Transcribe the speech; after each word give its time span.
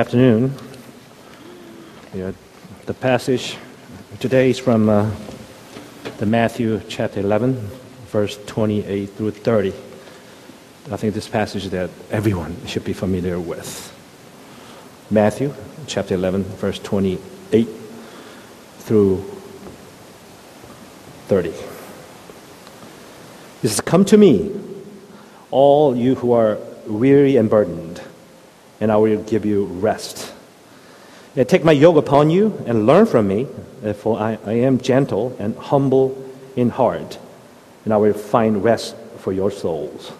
afternoon. 0.00 0.54
Yeah, 2.14 2.30
the 2.86 2.94
passage 2.94 3.56
today 4.20 4.50
is 4.50 4.58
from 4.60 4.88
uh, 4.88 5.10
the 6.18 6.26
Matthew 6.26 6.80
chapter 6.88 7.18
11, 7.18 7.54
verse 8.06 8.38
28 8.46 9.06
through 9.06 9.32
30. 9.32 9.70
I 10.92 10.96
think 10.96 11.14
this 11.14 11.26
passage 11.26 11.70
that 11.70 11.90
everyone 12.12 12.64
should 12.64 12.84
be 12.84 12.92
familiar 12.92 13.40
with. 13.40 13.92
Matthew 15.10 15.52
chapter 15.88 16.14
11, 16.14 16.44
verse 16.44 16.78
28 16.78 17.66
through 18.78 19.24
30. 21.26 21.48
It 21.48 21.56
says, 23.62 23.80
Come 23.80 24.04
to 24.04 24.16
me, 24.16 24.60
all 25.50 25.96
you 25.96 26.14
who 26.14 26.30
are 26.34 26.56
weary 26.86 27.36
and 27.36 27.50
burdened 27.50 28.00
and 28.80 28.92
I 28.92 28.96
will 28.96 29.22
give 29.22 29.44
you 29.44 29.64
rest. 29.64 30.32
Yeah, 31.34 31.44
take 31.44 31.64
my 31.64 31.72
yoke 31.72 31.96
upon 31.96 32.30
you 32.30 32.62
and 32.66 32.86
learn 32.86 33.06
from 33.06 33.28
me, 33.28 33.46
for 33.96 34.18
I, 34.18 34.38
I 34.44 34.52
am 34.52 34.78
gentle 34.78 35.36
and 35.38 35.56
humble 35.56 36.16
in 36.56 36.70
heart, 36.70 37.18
and 37.84 37.94
I 37.94 37.96
will 37.96 38.14
find 38.14 38.64
rest 38.64 38.96
for 39.18 39.32
your 39.32 39.50
souls. 39.50 40.12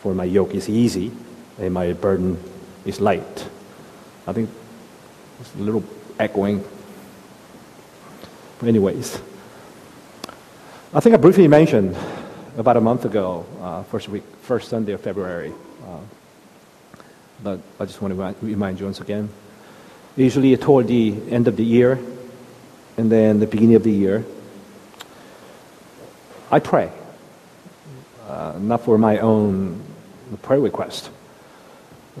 For 0.00 0.14
my 0.14 0.24
yoke 0.24 0.54
is 0.54 0.68
easy 0.68 1.12
and 1.58 1.72
my 1.74 1.92
burden 1.92 2.38
is 2.84 3.00
light. 3.00 3.48
I 4.26 4.32
think 4.32 4.50
it's 5.40 5.54
a 5.54 5.58
little 5.58 5.84
echoing. 6.18 6.64
But 8.58 8.68
anyways, 8.68 9.20
I 10.94 11.00
think 11.00 11.14
I 11.14 11.18
briefly 11.18 11.48
mentioned 11.48 11.96
about 12.56 12.76
a 12.76 12.80
month 12.80 13.04
ago, 13.04 13.46
uh, 13.60 13.82
first 13.84 14.08
week, 14.08 14.24
first 14.42 14.68
Sunday 14.68 14.92
of 14.92 15.00
February. 15.00 15.52
Uh, 15.84 15.98
but 17.42 17.60
I 17.80 17.84
just 17.84 18.00
want 18.00 18.14
to 18.14 18.46
remind 18.46 18.78
you 18.78 18.86
once 18.86 19.00
again. 19.00 19.28
Usually 20.16 20.56
toward 20.56 20.88
the 20.88 21.14
end 21.30 21.48
of 21.48 21.56
the 21.56 21.64
year 21.64 21.98
and 22.96 23.10
then 23.10 23.40
the 23.40 23.46
beginning 23.46 23.74
of 23.76 23.82
the 23.82 23.90
year, 23.90 24.24
I 26.50 26.60
pray. 26.60 26.92
Uh, 28.28 28.58
not 28.58 28.84
for 28.84 28.98
my 28.98 29.18
own 29.18 29.82
prayer 30.42 30.60
request, 30.60 31.10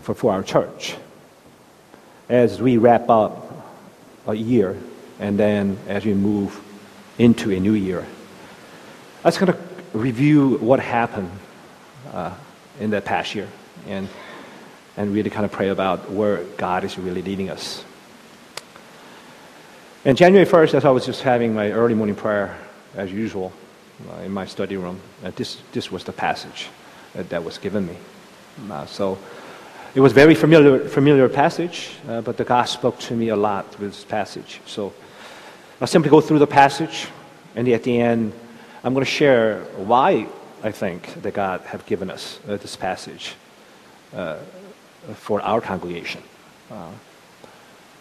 but 0.06 0.16
for 0.16 0.32
our 0.32 0.42
church. 0.42 0.96
As 2.28 2.60
we 2.60 2.78
wrap 2.78 3.08
up 3.10 3.66
a 4.26 4.34
year 4.34 4.76
and 5.20 5.38
then 5.38 5.78
as 5.88 6.04
we 6.04 6.14
move 6.14 6.60
into 7.18 7.52
a 7.52 7.60
new 7.60 7.74
year, 7.74 8.06
I 9.22 9.28
was 9.28 9.38
going 9.38 9.52
to 9.52 9.58
review 9.92 10.56
what 10.58 10.80
happened 10.80 11.30
uh, 12.12 12.34
in 12.80 12.90
that 12.90 13.04
past 13.04 13.34
year 13.34 13.48
and 13.86 14.08
and 14.96 15.12
really 15.12 15.30
kind 15.30 15.44
of 15.44 15.52
pray 15.52 15.68
about 15.68 16.10
where 16.10 16.44
God 16.56 16.84
is 16.84 16.98
really 16.98 17.22
leading 17.22 17.50
us. 17.50 17.84
And 20.04 20.16
January 20.16 20.46
1st, 20.46 20.74
as 20.74 20.84
I 20.84 20.90
was 20.90 21.06
just 21.06 21.22
having 21.22 21.54
my 21.54 21.70
early 21.70 21.94
morning 21.94 22.16
prayer, 22.16 22.58
as 22.94 23.12
usual, 23.12 23.52
uh, 24.10 24.22
in 24.22 24.32
my 24.32 24.46
study 24.46 24.76
room, 24.76 25.00
uh, 25.24 25.30
this, 25.36 25.58
this 25.72 25.92
was 25.92 26.04
the 26.04 26.12
passage 26.12 26.68
uh, 27.16 27.22
that 27.28 27.42
was 27.42 27.56
given 27.58 27.86
me. 27.86 27.96
Uh, 28.70 28.84
so 28.86 29.18
it 29.94 30.00
was 30.00 30.12
very 30.12 30.34
familiar, 30.34 30.88
familiar 30.88 31.28
passage, 31.28 31.92
uh, 32.08 32.20
but 32.20 32.36
the 32.36 32.44
God 32.44 32.64
spoke 32.64 32.98
to 33.00 33.14
me 33.14 33.28
a 33.28 33.36
lot 33.36 33.78
with 33.78 33.92
this 33.92 34.04
passage. 34.04 34.60
So 34.66 34.92
I'll 35.80 35.86
simply 35.86 36.10
go 36.10 36.20
through 36.20 36.40
the 36.40 36.46
passage, 36.46 37.06
and 37.54 37.68
at 37.68 37.84
the 37.84 38.00
end, 38.00 38.32
I'm 38.84 38.94
going 38.94 39.04
to 39.04 39.10
share 39.10 39.60
why 39.76 40.26
I 40.62 40.72
think 40.72 41.22
that 41.22 41.34
God 41.34 41.60
have 41.62 41.86
given 41.86 42.10
us 42.10 42.40
uh, 42.48 42.56
this 42.56 42.76
passage 42.76 43.36
for 45.14 45.40
our 45.42 45.60
congregation. 45.60 46.22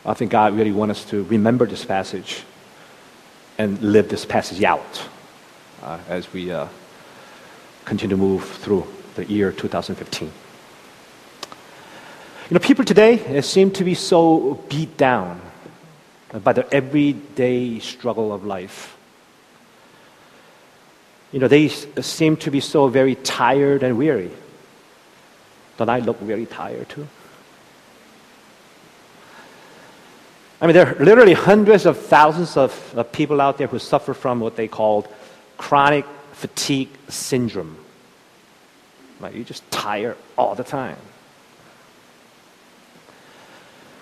I 0.04 0.14
think 0.16 0.32
God 0.32 0.56
really 0.56 0.72
wants 0.72 1.00
us 1.02 1.10
to 1.12 1.24
remember 1.24 1.68
this 1.68 1.86
passage 1.86 2.44
and 3.58 3.80
live 3.82 4.10
this 4.10 4.26
passage 4.26 4.64
out 4.64 5.08
uh, 5.84 6.00
as 6.10 6.32
we 6.34 6.52
uh, 6.52 6.68
continue 7.86 8.16
to 8.16 8.22
move 8.22 8.44
through 8.44 8.88
the 9.16 9.26
year 9.26 9.52
2015. 9.52 10.32
You 12.50 12.56
know, 12.56 12.60
people 12.60 12.84
today 12.84 13.42
seem 13.42 13.70
to 13.72 13.84
be 13.84 13.94
so 13.94 14.56
beat 14.70 14.98
down 14.98 15.40
by 16.44 16.54
the 16.54 16.72
everyday 16.74 17.80
struggle 17.80 18.34
of 18.34 18.44
life. 18.44 18.98
You 21.32 21.40
know, 21.40 21.48
they 21.48 21.68
seem 21.68 22.38
to 22.38 22.52
be 22.52 22.60
so 22.60 22.88
very 22.88 23.16
tired 23.16 23.84
and 23.84 23.98
weary. 23.98 24.32
Don't 25.78 25.90
I 25.90 26.00
look 26.00 26.20
very 26.20 26.46
tired 26.46 26.90
too? 26.90 27.08
I 30.62 30.68
mean, 30.68 30.76
there 30.76 30.96
are 30.96 31.04
literally 31.04 31.34
hundreds 31.34 31.88
of 31.88 31.98
thousands 31.98 32.56
of, 32.56 32.94
of 32.96 33.12
people 33.12 33.42
out 33.42 33.58
there 33.58 33.68
who 33.68 33.80
suffer 33.80 34.14
from 34.14 34.40
what 34.40 34.56
they 34.56 34.68
call 34.68 35.08
chronic 35.58 36.06
fatigue 36.34 36.90
syndrome. 37.10 37.78
Like 39.20 39.34
you're 39.34 39.44
just 39.44 39.70
tired 39.72 40.18
all 40.38 40.54
the 40.54 40.64
time. 40.64 40.98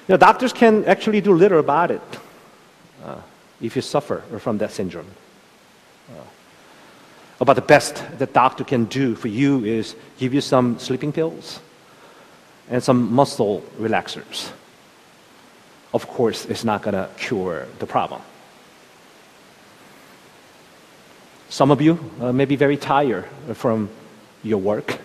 You 0.08 0.14
know, 0.14 0.18
doctors 0.18 0.52
can 0.52 0.86
actually 0.86 1.22
do 1.22 1.34
little 1.34 1.60
about 1.60 1.92
it 1.92 2.02
uh, 3.06 3.22
if 3.62 3.76
you 3.76 3.82
suffer 3.82 4.24
from 4.40 4.58
that 4.58 4.72
syndrome. 4.72 5.08
About 7.40 7.56
the 7.56 7.62
best 7.62 8.04
the 8.18 8.26
doctor 8.26 8.64
can 8.64 8.86
do 8.86 9.16
for 9.16 9.30
you 9.30 9.64
is 9.64 9.96
give 10.18 10.34
you 10.34 10.42
some 10.42 10.78
sleeping 10.78 11.12
pills 11.12 11.60
and 12.70 12.84
some 12.84 13.14
muscle 13.14 13.64
relaxers. 13.80 14.52
Of 15.94 16.08
course, 16.08 16.46
it's 16.46 16.64
not 16.64 16.82
going 16.82 16.94
to 16.94 17.10
cure 17.18 17.66
the 17.80 17.88
problem. 17.88 18.22
Some 21.50 21.72
of 21.72 21.82
you 21.82 21.98
uh, 22.22 22.32
may 22.32 22.46
be 22.46 22.56
very 22.56 22.78
tired 22.78 23.26
from 23.54 23.90
your 24.44 24.60
work. 24.60 25.00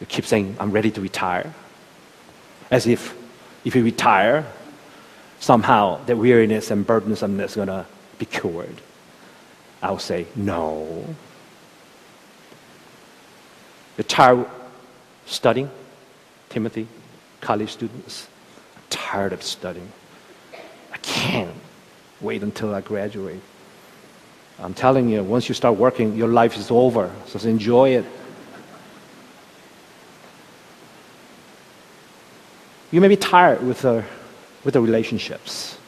You 0.00 0.06
keep 0.06 0.26
saying, 0.26 0.56
I'm 0.60 0.72
ready 0.72 0.90
to 0.90 1.00
retire. 1.00 1.54
As 2.70 2.86
if 2.86 3.16
if 3.64 3.74
you 3.74 3.84
retire, 3.84 4.46
somehow 5.38 6.02
the 6.04 6.16
weariness 6.16 6.70
and 6.70 6.86
burdensomeness 6.86 7.44
is 7.44 7.54
going 7.56 7.68
to 7.68 7.86
be 8.18 8.26
cured. 8.26 8.80
I'll 9.82 9.98
say, 9.98 10.26
no. 10.36 11.04
You're 13.96 14.04
tired 14.04 14.46
studying, 15.26 15.70
Timothy, 16.48 16.86
college 17.40 17.70
students. 17.70 18.28
I'm 18.76 18.82
tired 18.90 19.32
of 19.32 19.42
studying. 19.42 19.90
I 20.92 20.96
can't 20.98 21.54
wait 22.20 22.42
until 22.42 22.74
I 22.74 22.80
graduate. 22.80 23.40
I'm 24.58 24.74
telling 24.74 25.08
you, 25.08 25.22
once 25.22 25.48
you 25.48 25.54
start 25.54 25.76
working, 25.76 26.16
your 26.16 26.28
life 26.28 26.56
is 26.56 26.70
over. 26.70 27.10
So 27.26 27.38
enjoy 27.48 27.90
it. 27.90 28.04
You 32.90 33.00
may 33.00 33.08
be 33.08 33.16
tired 33.16 33.62
with 33.62 33.82
the, 33.82 34.04
with 34.64 34.74
the 34.74 34.80
relationships, 34.80 35.78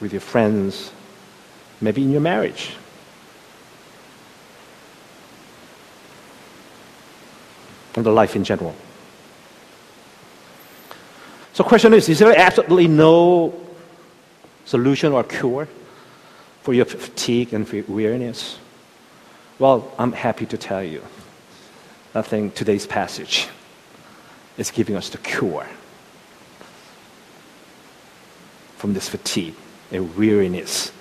with 0.00 0.12
your 0.12 0.22
friends, 0.22 0.90
maybe 1.80 2.02
in 2.02 2.10
your 2.10 2.20
marriage. 2.20 2.72
and 7.98 8.06
the 8.06 8.12
life 8.12 8.36
in 8.36 8.44
general. 8.44 8.74
So 11.52 11.64
question 11.64 11.92
is, 11.92 12.08
is 12.08 12.20
there 12.20 12.32
absolutely 12.38 12.86
no 12.86 13.52
solution 14.64 15.12
or 15.12 15.24
cure 15.24 15.68
for 16.62 16.72
your 16.72 16.84
fatigue 16.84 17.52
and 17.52 17.66
for 17.68 17.82
weariness? 17.88 18.58
Well, 19.58 19.92
I'm 19.98 20.12
happy 20.12 20.46
to 20.46 20.56
tell 20.56 20.84
you. 20.84 21.02
I 22.14 22.22
think 22.22 22.54
today's 22.54 22.86
passage 22.86 23.48
is 24.56 24.70
giving 24.70 24.94
us 24.94 25.08
the 25.08 25.18
cure 25.18 25.66
from 28.76 28.94
this 28.94 29.08
fatigue 29.08 29.56
and 29.90 30.16
weariness 30.16 30.92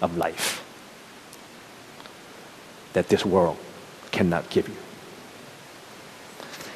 of 0.00 0.16
life 0.16 0.64
that 2.92 3.08
this 3.08 3.24
world 3.24 3.58
cannot 4.10 4.48
give 4.50 4.68
you. 4.68 4.76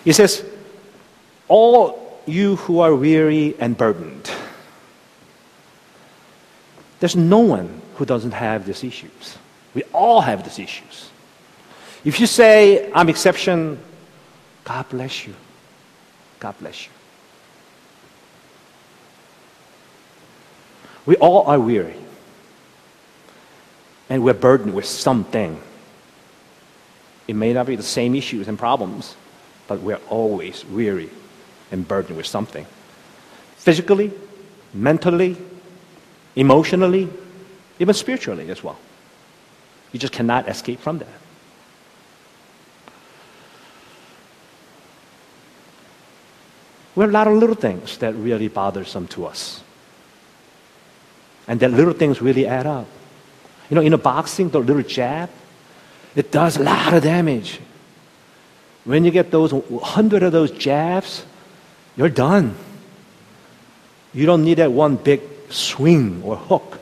He 0.05 0.13
says, 0.13 0.45
All 1.49 2.23
you 2.27 2.57
who 2.57 2.81
are 2.81 2.95
weary 2.95 3.55
and 3.59 3.77
burdened. 3.77 4.31
There's 7.01 7.17
no 7.17 7.39
one 7.39 7.83
who 7.97 8.05
doesn't 8.05 8.33
have 8.33 8.67
these 8.67 8.85
issues. 8.85 9.37
We 9.75 9.83
all 9.93 10.21
have 10.21 10.45
these 10.45 10.59
issues. 10.59 11.11
If 12.05 12.21
you 12.21 12.27
say, 12.27 12.91
I'm 12.93 13.09
exception, 13.09 13.79
God 14.65 14.89
bless 14.89 15.27
you. 15.27 15.35
God 16.39 16.55
bless 16.59 16.87
you. 16.87 16.93
We 21.07 21.17
all 21.17 21.47
are 21.47 21.61
weary. 21.61 21.97
And 24.09 24.23
we're 24.23 24.35
burdened 24.35 24.75
with 24.75 24.87
something. 24.87 25.61
It 27.27 27.35
may 27.35 27.53
not 27.53 27.67
be 27.67 27.77
the 27.77 27.83
same 27.83 28.15
issues 28.15 28.49
and 28.49 28.59
problems, 28.59 29.17
but 29.67 29.81
we're 29.81 30.01
always 30.11 30.65
weary 30.67 31.11
and 31.73 31.87
burdened 31.89 32.17
with 32.17 32.27
something. 32.27 32.67
Physically, 33.57 34.13
mentally, 34.75 35.37
emotionally, 36.37 37.09
even 37.79 37.95
spiritually 37.95 38.51
as 38.51 38.63
well. 38.63 38.79
You 39.93 39.99
just 39.99 40.13
cannot 40.13 40.49
escape 40.49 40.81
from 40.81 40.99
that. 40.99 41.09
There 46.97 47.07
are 47.07 47.11
a 47.11 47.13
lot 47.13 47.27
of 47.27 47.35
little 47.35 47.57
things 47.57 47.99
that 47.99 48.15
really 48.15 48.49
bothersome 48.49 49.09
to 49.09 49.27
us. 49.27 49.63
And 51.49 51.59
that 51.61 51.73
little 51.73 51.93
things 51.93 52.23
really 52.23 52.47
add 52.47 52.67
up. 52.67 52.87
You 53.71 53.77
know, 53.77 53.83
in 53.83 53.93
a 53.93 53.99
boxing, 53.99 54.51
the 54.51 54.61
little 54.61 54.83
jab, 54.83 55.31
it 56.15 56.31
does 56.31 56.57
a 56.57 56.63
lot 56.63 56.93
of 56.93 57.03
damage. 57.03 57.61
When 58.85 59.05
you 59.05 59.11
get 59.11 59.31
those 59.31 59.53
hundred 59.83 60.23
of 60.23 60.33
those 60.33 60.51
jabs, 60.51 61.25
you're 61.97 62.11
done. 62.11 62.55
You 64.13 64.27
don't 64.27 64.45
need 64.45 64.59
that 64.59 64.71
one 64.71 64.97
big 64.97 65.23
swing 65.51 66.23
or 66.23 66.37
hook. 66.37 66.79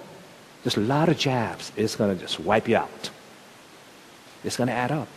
Just 0.64 0.76
a 0.76 0.80
lot 0.80 1.08
of 1.08 1.18
jabs. 1.18 1.72
It's 1.76 1.96
going 1.96 2.14
to 2.14 2.20
just 2.20 2.40
wipe 2.40 2.68
you 2.68 2.76
out. 2.76 3.10
It's 4.44 4.56
going 4.56 4.68
to 4.68 4.74
add 4.74 4.90
up. 4.90 5.08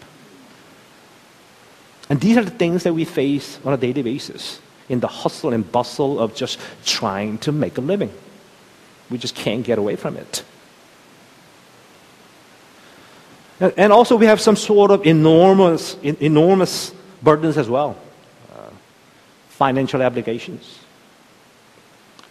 And 2.09 2.21
these 2.21 2.37
are 2.37 2.43
the 2.43 2.51
things 2.51 2.83
that 2.83 2.93
we 2.93 3.05
face 3.05 3.59
on 3.65 3.73
a 3.73 3.77
daily 3.77 4.03
basis 4.03 4.59
in 4.87 4.99
the 4.99 5.07
hustle 5.07 5.53
and 5.53 5.69
bustle 5.71 6.19
of 6.19 6.35
just 6.35 6.59
trying 6.85 7.39
to 7.39 7.51
make 7.51 7.77
a 7.77 7.81
living. 7.81 8.13
We 9.09 9.17
just 9.17 9.35
can't 9.35 9.63
get 9.63 9.79
away 9.79 9.95
from 9.95 10.15
it. 10.17 10.43
And 13.59 13.93
also, 13.93 14.17
we 14.17 14.25
have 14.25 14.41
some 14.41 14.57
sort 14.57 14.91
of 14.91 15.05
enormous, 15.05 15.95
enormous 16.03 16.93
burdens 17.23 17.57
as 17.57 17.69
well. 17.69 17.97
Uh, 18.53 18.69
financial 19.47 20.01
obligations, 20.01 20.79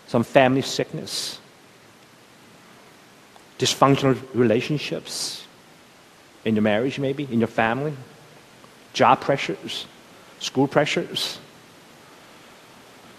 some 0.07 0.23
family 0.23 0.61
sickness, 0.61 1.41
dysfunctional 3.59 4.19
relationships. 4.35 5.41
In 6.45 6.57
your 6.57 6.63
marriage, 6.63 6.99
maybe, 6.99 7.27
in 7.31 7.39
your 7.39 7.49
family, 7.49 7.95
job 8.93 9.23
pressures, 9.23 9.87
school 10.41 10.69
pressures. 10.69 11.39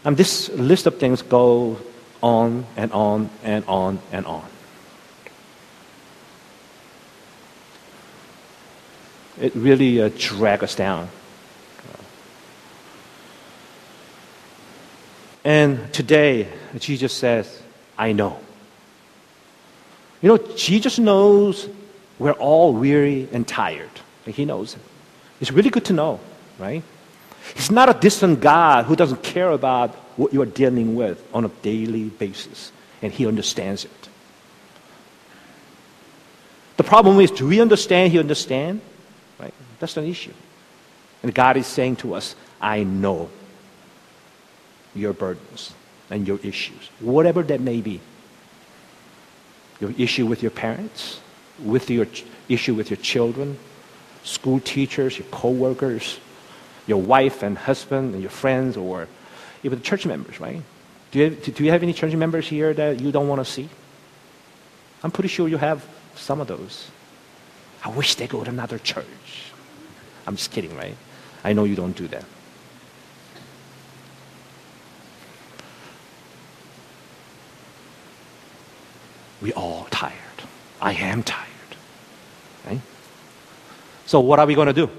And 0.03 0.15
this 0.15 0.49
list 0.49 0.85
of 0.85 0.99
things 0.99 1.23
go 1.23 1.79
on 2.21 2.67
and 2.77 2.91
on 2.91 3.31
and 3.43 3.65
on 3.65 3.99
and 4.11 4.27
on. 4.27 4.45
It 9.39 9.53
really 9.55 10.01
uh, 10.01 10.09
drags 10.17 10.63
us 10.63 10.75
down. 10.75 11.09
And 15.43 15.93
today, 15.93 16.47
Jesus 16.79 17.13
says, 17.13 17.61
I 17.97 18.13
know. 18.13 18.39
You 20.21 20.29
know, 20.29 20.37
Jesus 20.55 20.97
knows 20.97 21.69
we're 22.17 22.31
all 22.31 22.73
weary 22.73 23.29
and 23.31 23.47
tired. 23.47 23.91
He 24.25 24.43
knows 24.43 24.73
it. 24.73 24.81
It's 25.39 25.51
really 25.51 25.69
good 25.69 25.85
to 25.85 25.93
know, 25.93 26.19
right? 26.57 26.81
He's 27.53 27.69
not 27.69 27.95
a 27.95 27.99
distant 27.99 28.39
God 28.39 28.85
who 28.85 28.95
doesn't 28.95 29.21
care 29.21 29.51
about 29.51 29.91
what 30.17 30.33
you 30.33 30.41
are 30.41 30.47
dealing 30.47 30.95
with 30.95 31.23
on 31.31 31.45
a 31.45 31.49
daily 31.61 32.05
basis, 32.05 32.71
and 33.03 33.13
He 33.13 33.27
understands 33.27 33.85
it. 33.85 34.09
The 36.77 36.83
problem 36.83 37.19
is, 37.19 37.29
do 37.29 37.47
we 37.47 37.61
understand 37.61 38.11
He 38.11 38.17
understands? 38.17 38.81
That's 39.79 39.97
an 39.97 40.05
issue. 40.05 40.33
And 41.23 41.33
God 41.33 41.57
is 41.57 41.67
saying 41.67 41.97
to 41.97 42.13
us, 42.13 42.35
I 42.61 42.83
know 42.83 43.29
your 44.93 45.13
burdens 45.13 45.73
and 46.09 46.27
your 46.27 46.39
issues, 46.43 46.89
whatever 46.99 47.43
that 47.43 47.59
may 47.59 47.81
be. 47.81 47.99
Your 49.79 49.91
issue 49.97 50.25
with 50.25 50.41
your 50.41 50.51
parents, 50.51 51.19
with 51.59 51.89
your 51.89 52.07
issue 52.47 52.73
with 52.73 52.89
your 52.89 52.97
children, 52.97 53.57
school 54.23 54.59
teachers, 54.59 55.17
your 55.17 55.27
co-workers, 55.29 56.19
your 56.87 57.01
wife 57.01 57.43
and 57.43 57.57
husband 57.57 58.13
and 58.13 58.21
your 58.21 58.29
friends, 58.29 58.77
or 58.77 59.07
even 59.63 59.79
the 59.79 59.83
church 59.83 60.05
members, 60.05 60.39
right? 60.39 60.61
Do 61.11 61.19
you, 61.19 61.25
have, 61.25 61.55
do 61.55 61.63
you 61.63 61.71
have 61.71 61.83
any 61.83 61.93
church 61.93 62.13
members 62.13 62.47
here 62.47 62.73
that 62.73 63.01
you 63.01 63.11
don't 63.11 63.27
want 63.27 63.45
to 63.45 63.51
see? 63.51 63.69
I'm 65.03 65.11
pretty 65.11 65.29
sure 65.29 65.47
you 65.47 65.57
have 65.57 65.85
some 66.15 66.41
of 66.41 66.47
those. 66.47 66.89
I 67.83 67.89
wish 67.89 68.15
they 68.15 68.27
go 68.27 68.43
to 68.43 68.49
another 68.49 68.79
church. 68.79 69.44
I'm 70.27 70.35
just 70.35 70.51
kidding, 70.51 70.75
right? 70.75 70.95
I 71.43 71.53
know 71.53 71.63
you 71.63 71.75
don't 71.75 71.95
do 71.95 72.07
that. 72.07 72.25
We 79.41 79.53
all 79.53 79.87
tired. 79.91 80.13
I 80.81 80.93
am 80.93 81.21
tired. 81.21 81.49
Right? 82.65 82.81
So 84.05 84.19
what 84.19 84.39
are 84.39 84.45
we 84.45 84.55
going 84.55 84.67
to 84.67 84.73
do? 84.73 84.89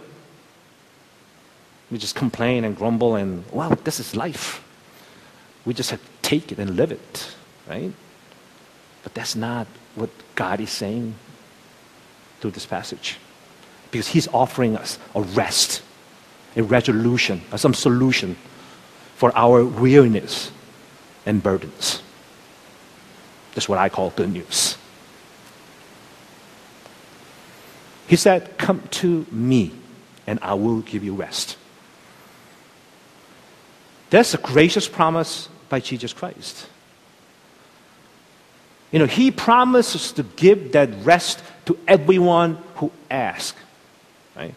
We 1.90 1.99
just 1.99 2.14
complain 2.14 2.64
and 2.64 2.76
grumble 2.76 3.17
and, 3.17 3.44
well, 3.50 3.70
this 3.70 4.00
is 4.00 4.14
life. 4.14 4.62
We 5.64 5.75
just 5.75 5.90
have 5.90 6.00
to 6.00 6.08
take 6.23 6.52
it 6.52 6.58
and 6.58 6.76
live 6.76 6.93
it, 6.93 7.34
right? 7.69 7.93
But 9.02 9.14
that's 9.14 9.34
not 9.34 9.67
what 9.94 10.11
God 10.34 10.61
is 10.61 10.70
saying 10.70 11.14
through 12.40 12.52
this 12.52 12.67
passage. 12.67 13.19
Because 13.91 14.09
He's 14.09 14.29
offering 14.29 14.77
us 14.77 14.99
a 15.15 15.23
rest, 15.23 15.83
a 16.56 16.62
resolution, 16.62 17.43
uh, 17.53 17.56
some 17.56 17.75
solution 17.75 18.37
for 19.17 19.37
our 19.37 19.65
weariness 19.65 20.50
and 21.25 21.43
burdens. 21.43 22.03
That's 23.55 23.69
what 23.69 23.79
I 23.79 23.88
call 23.88 24.11
good 24.11 24.31
news. 24.31 24.77
He 28.06 28.17
said, 28.17 28.59
Come 28.59 28.83
to 28.93 29.27
me, 29.31 29.73
and 30.27 30.38
I 30.43 30.55
will 30.55 30.81
give 30.81 31.03
you 31.03 31.15
rest. 31.15 31.56
That's 34.11 34.35
a 34.35 34.38
gracious 34.38 34.88
promise 34.88 35.49
by 35.69 35.81
Jesus 35.81 36.12
Christ. 36.12 36.69
You 38.93 39.00
know, 39.00 39.06
He 39.06 39.31
promises 39.31 40.12
to 40.12 40.23
give 40.23 40.73
that 40.73 40.91
rest 41.03 41.43
to 41.65 41.79
everyone 41.88 42.59
who 42.77 42.93
asks. 43.11 43.59
Right? 44.37 44.55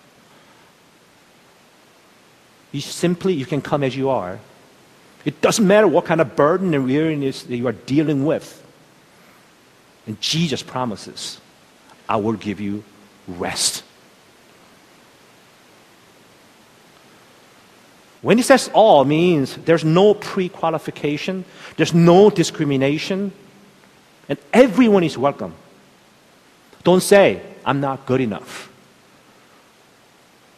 You 2.71 2.81
simply, 2.81 3.33
you 3.33 3.45
can 3.45 3.61
come 3.61 3.83
as 3.83 3.95
you 3.95 4.09
are. 4.09 4.39
It 5.25 5.41
doesn't 5.41 5.65
matter 5.65 5.87
what 5.87 6.05
kind 6.05 6.21
of 6.21 6.35
burden 6.35 6.73
and 6.73 6.85
weariness 6.85 7.43
that 7.43 7.55
you 7.55 7.67
are 7.67 7.73
dealing 7.73 8.25
with. 8.25 8.63
And 10.05 10.19
Jesus 10.21 10.63
promises, 10.63 11.39
I 12.07 12.17
will 12.17 12.33
give 12.33 12.59
you 12.59 12.83
rest. 13.27 13.83
When 18.21 18.37
he 18.37 18.43
says 18.43 18.69
all 18.73 19.05
means 19.05 19.55
there's 19.55 19.85
no 19.85 20.13
pre-qualification, 20.13 21.45
there's 21.77 21.93
no 21.93 22.29
discrimination, 22.29 23.31
and 24.27 24.37
everyone 24.51 25.03
is 25.03 25.17
welcome. 25.17 25.53
Don't 26.83 27.01
say, 27.01 27.41
I'm 27.65 27.79
not 27.79 28.05
good 28.05 28.21
enough. 28.21 28.68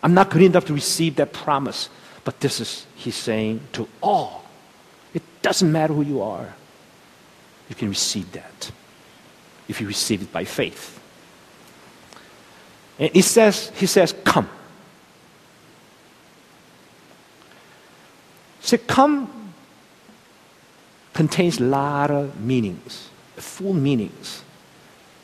I'm 0.04 0.14
not 0.14 0.30
good 0.30 0.42
enough 0.42 0.66
to 0.66 0.74
receive 0.74 1.16
that 1.18 1.34
promise. 1.34 1.90
But 2.24 2.40
this 2.40 2.60
is, 2.60 2.86
he's 2.96 3.16
saying 3.16 3.62
to 3.74 3.88
all. 4.02 4.46
It 5.14 5.24
doesn't 5.42 5.72
matter 5.72 5.94
who 5.94 6.04
you 6.04 6.22
are. 6.22 6.54
You 7.70 7.76
can 7.76 7.90
receive 7.90 8.32
that 8.34 8.72
if 9.68 9.82
you 9.82 9.88
receive 9.88 10.22
it 10.22 10.32
by 10.32 10.44
faith. 10.44 11.00
And 13.00 13.12
he 13.12 13.22
says, 13.22 13.72
he 13.76 13.86
says, 13.86 14.14
come. 14.24 14.50
So 18.60 18.78
come 18.78 19.54
contains 21.14 21.60
a 21.60 21.64
lot 21.64 22.12
of 22.12 22.40
meanings, 22.40 23.10
full 23.36 23.74
meanings. 23.74 24.44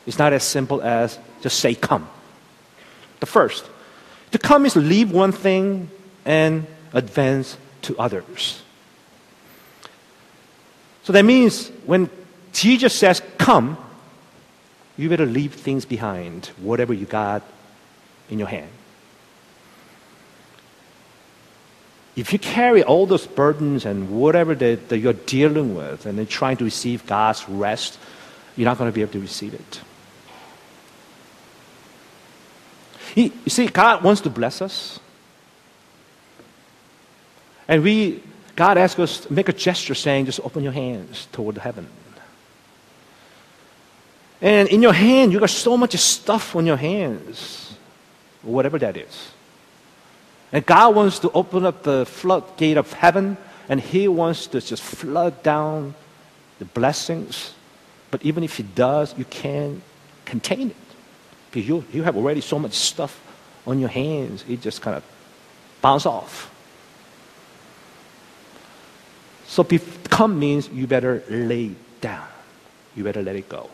It's 0.06 0.18
not 0.18 0.32
as 0.32 0.42
simple 0.42 0.82
as 0.82 1.18
just 1.40 1.60
say 1.60 1.74
come. 1.74 2.08
The 3.20 3.26
first, 3.26 3.68
to 4.32 4.38
come 4.38 4.66
is 4.66 4.76
leave 4.76 5.10
one 5.10 5.32
thing 5.32 5.90
and 6.24 6.66
advance 6.92 7.56
to 7.82 7.98
others. 7.98 8.62
So 11.04 11.12
that 11.12 11.24
means 11.24 11.68
when 11.86 12.10
Jesus 12.52 12.94
says 12.94 13.22
come, 13.38 13.78
you 14.96 15.08
better 15.08 15.26
leave 15.26 15.54
things 15.54 15.84
behind, 15.84 16.46
whatever 16.58 16.92
you 16.92 17.06
got 17.06 17.42
in 18.28 18.38
your 18.38 18.48
hand. 18.48 18.70
If 22.16 22.32
you 22.32 22.38
carry 22.40 22.82
all 22.82 23.06
those 23.06 23.28
burdens 23.28 23.84
and 23.84 24.10
whatever 24.10 24.54
that, 24.56 24.88
that 24.88 24.98
you're 24.98 25.12
dealing 25.12 25.76
with 25.76 26.04
and 26.04 26.18
then 26.18 26.26
trying 26.26 26.56
to 26.56 26.64
receive 26.64 27.06
God's 27.06 27.48
rest, 27.48 27.96
you're 28.56 28.64
not 28.64 28.76
going 28.76 28.90
to 28.90 28.94
be 28.94 29.02
able 29.02 29.12
to 29.12 29.20
receive 29.20 29.54
it. 29.54 29.80
He, 33.18 33.32
you 33.44 33.50
see, 33.50 33.66
God 33.66 34.04
wants 34.04 34.20
to 34.20 34.30
bless 34.30 34.62
us. 34.62 35.00
And 37.66 37.82
we, 37.82 38.22
God 38.54 38.78
asks 38.78 39.00
us 39.00 39.20
to 39.22 39.32
make 39.32 39.48
a 39.48 39.52
gesture 39.52 39.96
saying, 39.96 40.26
just 40.26 40.38
open 40.38 40.62
your 40.62 40.70
hands 40.70 41.26
toward 41.32 41.58
heaven. 41.58 41.88
And 44.40 44.68
in 44.68 44.80
your 44.80 44.92
hand, 44.92 45.32
you 45.32 45.40
got 45.40 45.50
so 45.50 45.76
much 45.76 45.96
stuff 45.96 46.54
on 46.54 46.64
your 46.64 46.76
hands, 46.76 47.74
whatever 48.42 48.78
that 48.78 48.96
is. 48.96 49.32
And 50.52 50.64
God 50.64 50.94
wants 50.94 51.18
to 51.18 51.30
open 51.32 51.66
up 51.66 51.82
the 51.82 52.06
floodgate 52.06 52.76
of 52.76 52.92
heaven, 52.92 53.36
and 53.68 53.80
He 53.80 54.06
wants 54.06 54.46
to 54.46 54.60
just 54.60 54.80
flood 54.80 55.42
down 55.42 55.96
the 56.60 56.66
blessings. 56.66 57.52
But 58.12 58.24
even 58.24 58.44
if 58.44 58.58
He 58.58 58.62
does, 58.62 59.18
you 59.18 59.24
can't 59.24 59.82
contain 60.24 60.70
it. 60.70 60.87
Because 61.50 61.68
you, 61.68 61.84
you 61.92 62.02
have 62.02 62.16
already 62.16 62.40
so 62.40 62.58
much 62.58 62.74
stuff 62.74 63.20
on 63.66 63.78
your 63.78 63.88
hands, 63.88 64.44
it 64.48 64.60
just 64.60 64.82
kind 64.82 64.96
of 64.96 65.04
bounce 65.80 66.06
off. 66.06 66.54
So 69.46 69.64
come 70.10 70.38
means 70.38 70.68
you 70.68 70.86
better 70.86 71.22
lay 71.28 71.74
down. 72.00 72.26
You 72.94 73.04
better 73.04 73.22
let 73.22 73.36
it 73.36 73.48
go. 73.48 73.70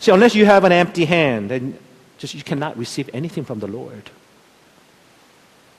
See, 0.00 0.10
unless 0.10 0.34
you 0.34 0.44
have 0.44 0.64
an 0.64 0.72
empty 0.72 1.04
hand, 1.04 1.50
then 1.50 1.78
just 2.18 2.34
you 2.34 2.42
cannot 2.42 2.76
receive 2.76 3.08
anything 3.12 3.44
from 3.44 3.60
the 3.60 3.68
Lord. 3.68 4.10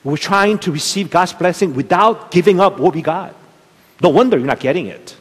We're 0.03 0.17
trying 0.17 0.59
to 0.59 0.71
receive 0.71 1.09
God's 1.09 1.33
blessing 1.33 1.73
without 1.73 2.31
giving 2.31 2.59
up 2.59 2.79
what 2.79 2.95
we 2.95 3.01
got. 3.01 3.35
No 4.01 4.09
wonder 4.09 4.37
you're 4.37 4.47
not 4.47 4.59
getting 4.59 4.87
it. 4.87 5.15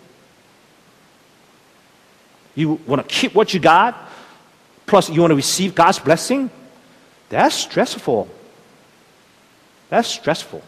You 2.54 2.80
want 2.86 3.06
to 3.06 3.14
keep 3.14 3.34
what 3.34 3.54
you 3.54 3.60
got, 3.60 3.96
plus 4.86 5.08
you 5.08 5.20
want 5.20 5.30
to 5.30 5.36
receive 5.36 5.74
God's 5.74 5.98
blessing. 5.98 6.50
That's 7.28 7.54
stressful. 7.54 8.28
That's 9.88 10.08
stressful. 10.08 10.62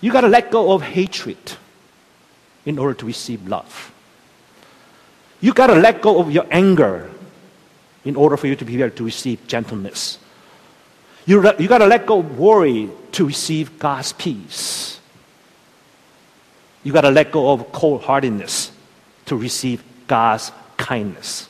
You 0.00 0.10
got 0.10 0.22
to 0.22 0.28
let 0.28 0.50
go 0.50 0.72
of 0.72 0.82
hatred 0.82 1.38
in 2.66 2.78
order 2.78 2.94
to 2.94 3.06
receive 3.06 3.46
love. 3.46 3.92
You 5.40 5.52
got 5.52 5.68
to 5.68 5.74
let 5.74 6.02
go 6.02 6.18
of 6.20 6.30
your 6.30 6.46
anger 6.50 7.08
in 8.04 8.16
order 8.16 8.36
for 8.36 8.48
you 8.48 8.56
to 8.56 8.64
be 8.64 8.82
able 8.82 8.94
to 8.96 9.04
receive 9.04 9.46
gentleness. 9.46 10.18
You, 11.24 11.36
you 11.58 11.68
got 11.68 11.78
to 11.78 11.86
let 11.86 12.06
go 12.06 12.18
of 12.18 12.38
worry 12.38 12.90
to 13.12 13.26
receive 13.26 13.78
God's 13.78 14.12
peace. 14.12 15.00
You 16.82 16.92
got 16.92 17.02
to 17.02 17.10
let 17.10 17.30
go 17.30 17.52
of 17.52 17.70
cold 17.72 18.02
heartedness 18.02 18.72
to 19.26 19.36
receive 19.36 19.84
God's 20.08 20.50
kindness. 20.76 21.48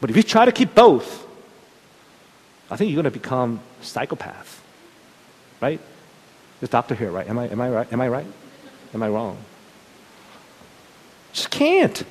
But 0.00 0.10
if 0.10 0.16
you 0.16 0.22
try 0.22 0.44
to 0.44 0.52
keep 0.52 0.74
both, 0.74 1.26
I 2.70 2.76
think 2.76 2.90
you're 2.90 3.02
going 3.02 3.12
to 3.12 3.18
become 3.18 3.60
psychopath, 3.80 4.62
right? 5.60 5.80
There's 6.60 6.70
doctor 6.70 6.94
here, 6.94 7.10
right? 7.10 7.28
Am 7.28 7.38
I, 7.38 7.48
am 7.48 7.60
I 7.60 7.68
right? 7.68 7.92
Am 7.92 8.00
I 8.00 8.08
right? 8.08 8.26
Am 8.94 9.02
I 9.02 9.08
wrong? 9.08 9.38
Just 11.32 11.50
can't. 11.50 12.02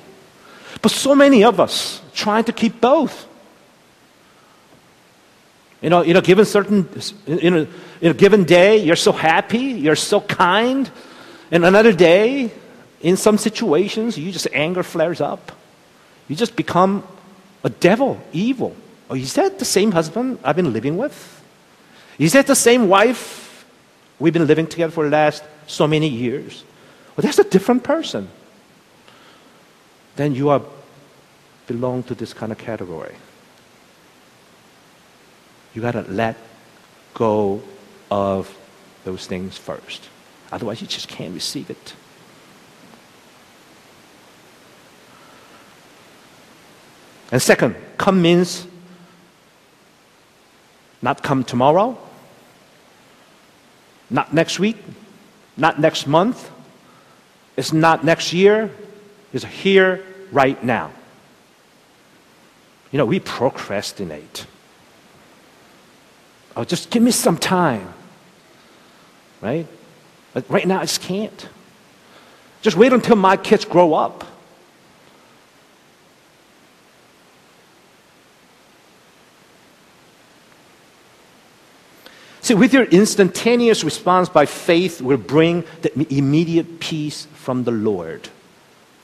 But 0.80 0.90
so 0.92 1.14
many 1.14 1.44
of 1.44 1.60
us 1.60 2.00
trying 2.14 2.44
to 2.44 2.52
keep 2.52 2.80
both. 2.80 3.27
You 5.80 5.90
know, 5.90 6.02
in 6.02 6.16
a 6.16 6.22
given 6.22 6.44
certain, 6.44 6.88
in 7.26 7.54
a, 7.54 7.68
in 8.00 8.10
a 8.10 8.14
given 8.14 8.44
day, 8.44 8.78
you're 8.78 8.96
so 8.96 9.12
happy, 9.12 9.58
you're 9.58 9.96
so 9.96 10.20
kind, 10.20 10.90
and 11.50 11.64
another 11.64 11.92
day, 11.92 12.50
in 13.00 13.16
some 13.16 13.38
situations, 13.38 14.18
you 14.18 14.32
just 14.32 14.48
anger 14.52 14.82
flares 14.82 15.20
up. 15.20 15.52
You 16.26 16.34
just 16.34 16.56
become 16.56 17.04
a 17.62 17.70
devil, 17.70 18.20
evil. 18.32 18.74
Oh, 19.08 19.14
is 19.14 19.34
that 19.34 19.58
the 19.58 19.64
same 19.64 19.92
husband 19.92 20.38
I've 20.42 20.56
been 20.56 20.72
living 20.72 20.96
with? 20.96 21.42
Is 22.18 22.32
that 22.32 22.46
the 22.46 22.56
same 22.56 22.88
wife 22.88 23.48
We've 24.18 24.32
been 24.32 24.46
living 24.46 24.66
together 24.66 24.90
for 24.90 25.04
the 25.04 25.10
last 25.10 25.44
so 25.66 25.86
many 25.86 26.08
years. 26.08 26.64
Well, 27.16 27.22
that's 27.22 27.38
a 27.38 27.44
different 27.44 27.84
person. 27.84 28.28
Then 30.16 30.34
you 30.34 30.48
are 30.48 30.62
belong 31.66 32.02
to 32.04 32.14
this 32.14 32.32
kind 32.32 32.50
of 32.50 32.58
category. 32.58 33.14
You 35.78 35.82
got 35.82 35.92
to 35.92 36.02
let 36.10 36.34
go 37.14 37.62
of 38.10 38.52
those 39.04 39.28
things 39.28 39.56
first. 39.56 40.08
Otherwise, 40.50 40.80
you 40.80 40.88
just 40.88 41.06
can't 41.06 41.32
receive 41.32 41.70
it. 41.70 41.94
And 47.30 47.40
second, 47.40 47.76
come 47.96 48.20
means 48.20 48.66
not 51.00 51.22
come 51.22 51.44
tomorrow, 51.44 51.96
not 54.10 54.34
next 54.34 54.58
week, 54.58 54.78
not 55.56 55.78
next 55.78 56.08
month, 56.08 56.50
it's 57.56 57.72
not 57.72 58.02
next 58.02 58.32
year, 58.32 58.68
it's 59.32 59.44
here, 59.44 60.04
right 60.32 60.60
now. 60.64 60.90
You 62.90 62.98
know, 62.98 63.06
we 63.06 63.20
procrastinate. 63.20 64.44
Oh, 66.56 66.64
just 66.64 66.90
give 66.90 67.02
me 67.02 67.10
some 67.10 67.36
time. 67.36 67.92
Right? 69.40 69.66
But 70.34 70.48
right 70.50 70.66
now, 70.66 70.78
I 70.80 70.82
just 70.82 71.02
can't. 71.02 71.48
Just 72.62 72.76
wait 72.76 72.92
until 72.92 73.16
my 73.16 73.36
kids 73.36 73.64
grow 73.64 73.94
up. 73.94 74.24
See, 82.40 82.54
with 82.54 82.72
your 82.72 82.84
instantaneous 82.84 83.84
response 83.84 84.30
by 84.30 84.46
faith 84.46 85.02
will 85.02 85.18
bring 85.18 85.64
the 85.82 86.06
immediate 86.08 86.80
peace 86.80 87.26
from 87.34 87.64
the 87.64 87.70
Lord. 87.70 88.30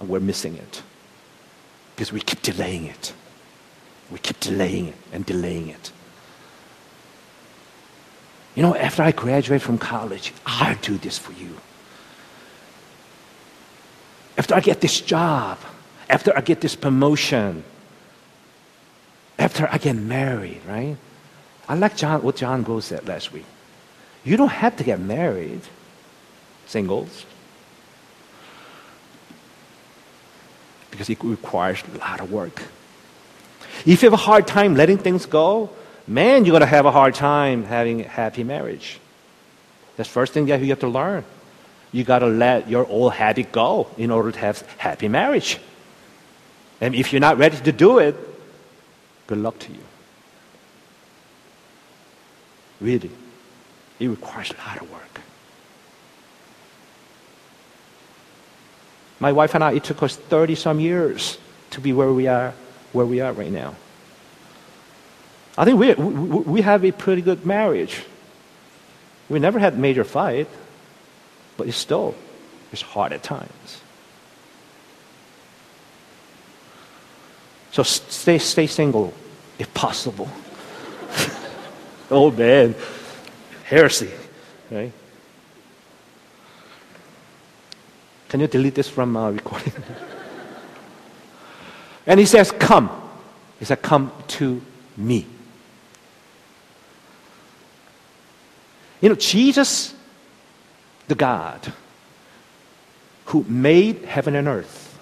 And 0.00 0.08
we're 0.08 0.20
missing 0.20 0.56
it 0.56 0.82
because 1.94 2.10
we 2.10 2.20
keep 2.20 2.40
delaying 2.42 2.86
it. 2.86 3.12
We 4.10 4.18
keep 4.18 4.40
delaying 4.40 4.88
it 4.88 4.94
and 5.12 5.26
delaying 5.26 5.68
it. 5.68 5.92
You 8.54 8.62
know, 8.62 8.74
after 8.76 9.02
I 9.02 9.12
graduate 9.12 9.62
from 9.62 9.78
college, 9.78 10.32
I'll 10.46 10.76
do 10.76 10.96
this 10.98 11.18
for 11.18 11.32
you. 11.32 11.56
After 14.38 14.54
I 14.54 14.60
get 14.60 14.80
this 14.80 15.00
job, 15.00 15.58
after 16.08 16.36
I 16.36 16.40
get 16.40 16.60
this 16.60 16.76
promotion, 16.76 17.64
after 19.38 19.68
I 19.70 19.78
get 19.78 19.96
married, 19.96 20.60
right? 20.68 20.96
I 21.68 21.74
like 21.74 21.96
John, 21.96 22.22
what 22.22 22.36
John 22.36 22.62
Rose 22.62 22.84
said 22.86 23.08
last 23.08 23.32
week. 23.32 23.46
You 24.24 24.36
don't 24.36 24.48
have 24.50 24.76
to 24.76 24.84
get 24.84 25.00
married, 25.00 25.62
singles, 26.66 27.26
because 30.90 31.10
it 31.10 31.22
requires 31.22 31.82
a 31.94 31.98
lot 31.98 32.20
of 32.20 32.30
work. 32.30 32.62
If 33.84 34.02
you 34.02 34.06
have 34.06 34.12
a 34.12 34.16
hard 34.16 34.46
time 34.46 34.76
letting 34.76 34.98
things 34.98 35.26
go, 35.26 35.70
man, 36.06 36.44
you're 36.44 36.52
going 36.52 36.60
to 36.60 36.66
have 36.66 36.86
a 36.86 36.90
hard 36.90 37.14
time 37.14 37.64
having 37.64 38.02
a 38.02 38.08
happy 38.08 38.44
marriage. 38.44 38.98
That's 39.96 40.08
the 40.08 40.12
first 40.12 40.32
thing 40.32 40.46
that 40.46 40.60
you 40.60 40.68
have 40.68 40.80
to 40.80 40.88
learn. 40.88 41.24
You 41.92 42.02
got 42.04 42.20
to 42.20 42.26
let 42.26 42.68
your 42.68 42.86
old 42.86 43.12
habit 43.12 43.52
go 43.52 43.88
in 43.96 44.10
order 44.10 44.32
to 44.32 44.38
have 44.38 44.62
happy 44.78 45.08
marriage. 45.08 45.58
And 46.80 46.94
if 46.94 47.12
you're 47.12 47.20
not 47.20 47.38
ready 47.38 47.56
to 47.56 47.72
do 47.72 47.98
it, 47.98 48.16
good 49.26 49.38
luck 49.38 49.58
to 49.60 49.72
you. 49.72 49.78
Really, 52.80 53.10
it 54.00 54.08
requires 54.08 54.50
a 54.50 54.68
lot 54.68 54.82
of 54.82 54.90
work. 54.90 55.20
My 59.20 59.32
wife 59.32 59.54
and 59.54 59.62
I, 59.62 59.72
it 59.72 59.84
took 59.84 60.02
us 60.02 60.16
30 60.16 60.56
some 60.56 60.80
years 60.80 61.38
to 61.70 61.80
be 61.80 61.92
where 61.92 62.12
we 62.12 62.26
are, 62.26 62.52
where 62.92 63.06
we 63.06 63.20
are 63.20 63.32
right 63.32 63.52
now. 63.52 63.76
I 65.56 65.64
think 65.64 65.78
we, 65.78 65.94
we, 65.94 66.62
have 66.62 66.84
a 66.84 66.90
pretty 66.90 67.22
good 67.22 67.46
marriage. 67.46 68.02
We 69.28 69.38
never 69.38 69.58
had 69.58 69.78
major 69.78 70.02
fight, 70.02 70.48
but 71.56 71.68
it's 71.68 71.76
still, 71.76 72.16
it's 72.72 72.82
hard 72.82 73.12
at 73.12 73.22
times. 73.22 73.80
So 77.70 77.84
stay, 77.84 78.38
stay 78.38 78.66
single 78.66 79.14
if 79.58 79.72
possible. 79.74 80.28
oh 82.10 82.32
man, 82.32 82.74
heresy, 83.64 84.10
right? 84.70 84.92
Can 88.28 88.40
you 88.40 88.48
delete 88.48 88.74
this 88.74 88.88
from 88.88 89.16
our 89.16 89.30
recording? 89.30 89.72
and 92.06 92.18
he 92.18 92.26
says, 92.26 92.50
Come. 92.50 92.90
He 93.60 93.64
said, 93.64 93.80
Come 93.80 94.10
to 94.28 94.60
me. 94.96 95.26
You 99.04 99.10
know, 99.10 99.16
Jesus 99.16 99.94
the 101.08 101.14
God 101.14 101.74
who 103.26 103.44
made 103.46 104.06
heaven 104.06 104.34
and 104.34 104.48
earth 104.48 104.98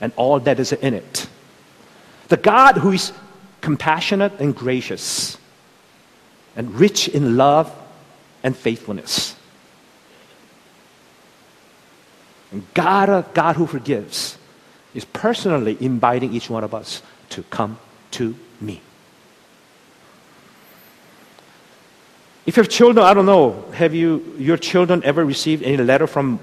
and 0.00 0.10
all 0.16 0.40
that 0.40 0.58
is 0.58 0.72
in 0.72 0.94
it, 0.94 1.28
the 2.28 2.38
God 2.38 2.78
who 2.78 2.92
is 2.92 3.12
compassionate 3.60 4.40
and 4.40 4.56
gracious 4.56 5.36
and 6.56 6.74
rich 6.80 7.08
in 7.08 7.36
love 7.36 7.70
and 8.42 8.56
faithfulness. 8.56 9.36
And 12.52 12.64
God, 12.72 13.34
God 13.34 13.56
who 13.56 13.66
forgives, 13.66 14.38
is 14.94 15.04
personally 15.04 15.76
inviting 15.78 16.32
each 16.32 16.48
one 16.48 16.64
of 16.64 16.72
us 16.72 17.02
to 17.28 17.42
come 17.42 17.78
to 18.12 18.34
me. 18.62 18.80
If 22.44 22.56
you 22.56 22.62
have 22.62 22.70
children, 22.70 23.06
I 23.06 23.14
don't 23.14 23.26
know, 23.26 23.64
have 23.72 23.94
you, 23.94 24.34
your 24.36 24.56
children 24.56 25.02
ever 25.04 25.24
received 25.24 25.62
any 25.62 25.76
letter 25.76 26.08
from 26.08 26.40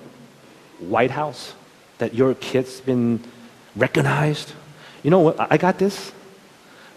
White 0.79 1.11
House 1.11 1.53
that 1.97 2.13
your 2.13 2.33
kid's 2.35 2.79
been 2.79 3.21
recognized? 3.75 4.53
You 5.03 5.11
know 5.11 5.19
what? 5.19 5.51
I 5.51 5.57
got 5.57 5.77
this 5.77 6.11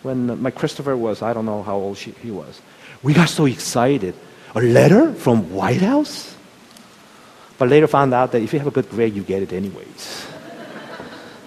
when 0.02 0.40
my 0.40 0.50
Christopher 0.50 0.96
was, 0.96 1.20
I 1.20 1.32
don't 1.32 1.46
know 1.46 1.62
how 1.62 1.76
old 1.76 1.98
she, 1.98 2.12
he 2.22 2.30
was. 2.30 2.60
We 3.02 3.12
got 3.12 3.28
so 3.28 3.46
excited. 3.46 4.14
A 4.54 4.60
letter 4.60 5.12
from 5.14 5.52
White 5.52 5.80
House? 5.80 6.36
But 7.58 7.68
later 7.68 7.86
found 7.88 8.14
out 8.14 8.32
that 8.32 8.42
if 8.42 8.52
you 8.52 8.58
have 8.58 8.68
a 8.68 8.72
good 8.72 8.88
grade, 8.88 9.14
you 9.14 9.22
get 9.22 9.42
it 9.42 9.52
anyways. 9.52 10.26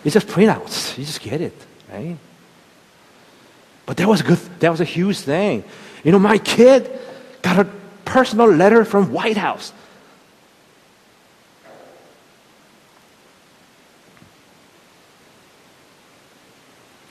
it's 0.04 0.14
just 0.14 0.28
printouts. 0.28 0.98
You 0.98 1.06
just 1.06 1.22
get 1.22 1.40
it, 1.40 1.56
right? 1.92 2.18
But 3.86 3.98
that 3.98 4.08
was 4.08 4.22
a 4.22 4.24
good, 4.24 4.40
that 4.60 4.70
was 4.72 4.82
a 4.82 4.86
huge 4.86 5.20
thing. 5.20 5.64
You 6.04 6.12
know, 6.12 6.20
my 6.20 6.38
kid 6.38 6.90
got 7.46 7.60
a 7.60 7.70
personal 8.06 8.48
letter 8.48 8.84
from 8.84 9.12
White 9.12 9.38
House. 9.38 9.72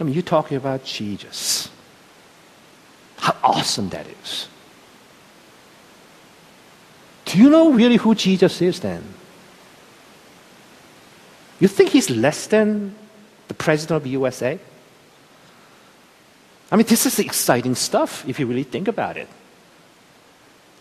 I 0.00 0.02
mean, 0.02 0.12
you're 0.12 0.24
talking 0.24 0.56
about 0.56 0.82
Jesus. 0.84 1.70
How 3.18 3.36
awesome 3.44 3.90
that 3.90 4.06
is. 4.08 4.48
Do 7.26 7.38
you 7.38 7.48
know 7.48 7.70
really 7.70 7.96
who 7.96 8.16
Jesus 8.16 8.60
is 8.60 8.80
then? 8.80 9.04
You 11.60 11.68
think 11.68 11.90
he's 11.90 12.10
less 12.10 12.48
than 12.48 12.96
the 13.46 13.54
president 13.54 13.98
of 13.98 14.02
the 14.02 14.10
USA? 14.10 14.58
I 16.72 16.76
mean, 16.76 16.86
this 16.86 17.06
is 17.06 17.20
exciting 17.20 17.76
stuff 17.76 18.28
if 18.28 18.40
you 18.40 18.46
really 18.46 18.64
think 18.64 18.88
about 18.88 19.16
it. 19.16 19.28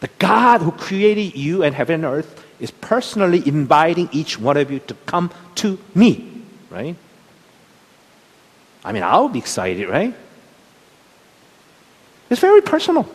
The 0.04 0.10
God 0.20 0.60
who 0.60 0.74
created 0.74 1.34
you 1.38 1.64
and 1.64 1.74
heaven 1.74 2.04
and 2.04 2.04
earth 2.04 2.46
is 2.60 2.72
personally 2.72 3.42
inviting 3.48 4.10
each 4.12 4.38
one 4.38 4.58
of 4.58 4.70
you 4.70 4.80
to 4.80 4.96
come 5.06 5.32
to 5.56 5.80
me, 5.96 6.44
right? 6.70 6.98
I 8.84 8.92
mean, 8.92 9.02
I'll 9.02 9.30
be 9.30 9.40
excited, 9.40 9.88
right? 9.88 10.14
It's 12.30 12.42
very 12.42 12.60
personal. 12.60 13.10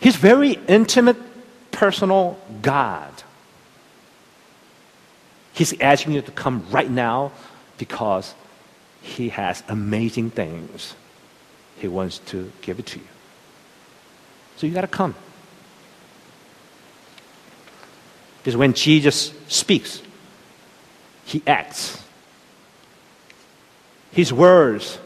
He's 0.00 0.16
very 0.16 0.52
intimate, 0.66 1.18
personal 1.72 2.38
God. 2.62 3.12
He's 5.52 5.78
asking 5.78 6.14
you 6.14 6.22
to 6.22 6.32
come 6.32 6.66
right 6.70 6.90
now 6.90 7.32
because 7.76 8.34
He 9.02 9.28
has 9.28 9.62
amazing 9.68 10.30
things 10.30 10.94
He 11.76 11.86
wants 11.86 12.16
to 12.32 12.50
give 12.62 12.78
it 12.78 12.86
to 12.86 12.98
you. 12.98 13.11
So 14.56 14.66
you 14.66 14.74
got 14.74 14.82
to 14.82 14.86
come. 14.86 15.14
Because 18.38 18.56
when 18.56 18.74
Jesus 18.74 19.32
speaks, 19.48 20.02
he 21.24 21.42
acts. 21.46 22.02
His 24.12 24.32
words 24.32 24.98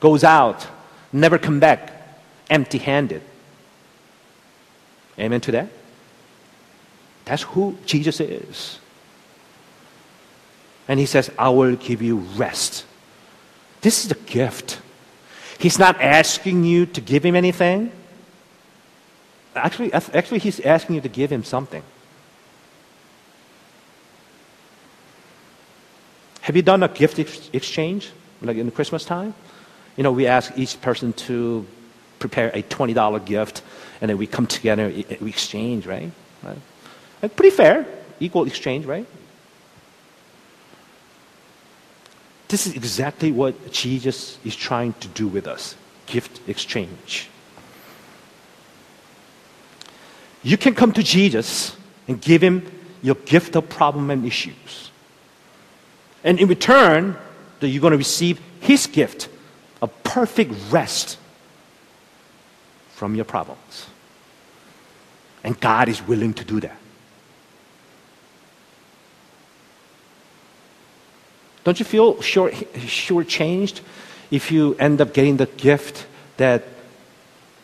goes 0.00 0.24
out, 0.24 0.66
never 1.12 1.38
come 1.38 1.60
back 1.60 1.92
empty-handed. 2.50 3.22
Amen 5.18 5.40
to 5.40 5.52
that? 5.52 5.68
That's 7.24 7.42
who 7.42 7.76
Jesus 7.86 8.20
is. 8.20 8.78
And 10.88 11.00
he 11.00 11.06
says, 11.06 11.30
I 11.38 11.48
will 11.48 11.76
give 11.76 12.02
you 12.02 12.18
rest. 12.36 12.84
This 13.80 14.04
is 14.04 14.10
a 14.10 14.14
gift. 14.14 14.80
He's 15.58 15.78
not 15.78 16.00
asking 16.00 16.64
you 16.64 16.86
to 16.86 17.00
give 17.00 17.24
him 17.24 17.34
anything. 17.34 17.90
Actually, 19.56 19.92
actually, 19.92 20.38
he's 20.38 20.60
asking 20.60 20.96
you 20.96 21.00
to 21.00 21.08
give 21.08 21.30
him 21.30 21.42
something. 21.42 21.82
Have 26.42 26.54
you 26.54 26.62
done 26.62 26.82
a 26.82 26.88
gift 26.88 27.18
ex- 27.18 27.50
exchange, 27.52 28.10
like 28.40 28.56
in 28.56 28.70
Christmas 28.70 29.04
time? 29.04 29.34
You 29.96 30.04
know, 30.04 30.12
we 30.12 30.26
ask 30.26 30.52
each 30.56 30.80
person 30.80 31.12
to 31.14 31.66
prepare 32.18 32.50
a 32.54 32.62
$20 32.62 33.24
gift, 33.24 33.62
and 34.00 34.08
then 34.08 34.18
we 34.18 34.26
come 34.26 34.46
together, 34.46 34.84
and 34.84 35.20
we 35.20 35.30
exchange, 35.30 35.86
right? 35.86 36.10
right? 36.42 37.36
Pretty 37.36 37.50
fair, 37.50 37.86
equal 38.20 38.46
exchange, 38.46 38.84
right? 38.84 39.06
This 42.48 42.66
is 42.66 42.74
exactly 42.74 43.32
what 43.32 43.72
Jesus 43.72 44.38
is 44.44 44.54
trying 44.54 44.92
to 45.00 45.08
do 45.08 45.26
with 45.26 45.48
us 45.48 45.74
gift 46.06 46.40
exchange. 46.48 47.28
You 50.46 50.56
can 50.56 50.76
come 50.76 50.92
to 50.92 51.02
Jesus 51.02 51.76
and 52.06 52.20
give 52.20 52.40
him 52.40 52.64
your 53.02 53.16
gift 53.16 53.56
of 53.56 53.68
problem 53.68 54.12
and 54.12 54.24
issues. 54.24 54.92
And 56.22 56.38
in 56.38 56.46
return, 56.46 57.16
that 57.58 57.66
you're 57.66 57.80
going 57.80 57.90
to 57.90 57.96
receive 57.96 58.40
his 58.60 58.86
gift 58.86 59.28
of 59.82 59.90
perfect 60.04 60.54
rest 60.70 61.18
from 62.90 63.16
your 63.16 63.24
problems. 63.24 63.88
And 65.42 65.58
God 65.58 65.88
is 65.88 66.00
willing 66.06 66.32
to 66.34 66.44
do 66.44 66.60
that. 66.60 66.78
Don't 71.64 71.80
you 71.80 71.84
feel 71.84 72.22
short, 72.22 72.52
shortchanged 72.52 73.80
if 74.30 74.52
you 74.52 74.76
end 74.78 75.00
up 75.00 75.12
getting 75.12 75.38
the 75.38 75.46
gift 75.46 76.06
that 76.36 76.62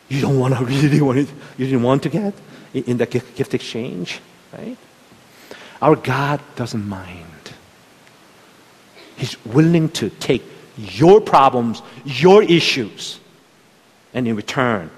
you 0.08 0.20
don't 0.20 0.40
want 0.40 0.58
to 0.58 0.64
really 0.64 1.00
want 1.00 1.18
it, 1.18 1.28
you 1.56 1.66
didn't 1.66 1.84
want 1.84 2.02
to 2.02 2.08
get? 2.08 2.34
In 2.74 2.96
the 2.96 3.06
gift 3.06 3.54
exchange, 3.54 4.20
right? 4.52 4.76
Our 5.80 5.96
God 5.96 6.40
doesn't 6.56 6.88
mind. 6.88 7.26
He's 9.16 9.42
willing 9.44 9.88
to 9.90 10.10
take 10.10 10.42
your 10.76 11.20
problems, 11.20 11.82
your 12.04 12.42
issues, 12.42 13.20
and 14.14 14.26
in 14.26 14.36
return, 14.36 14.90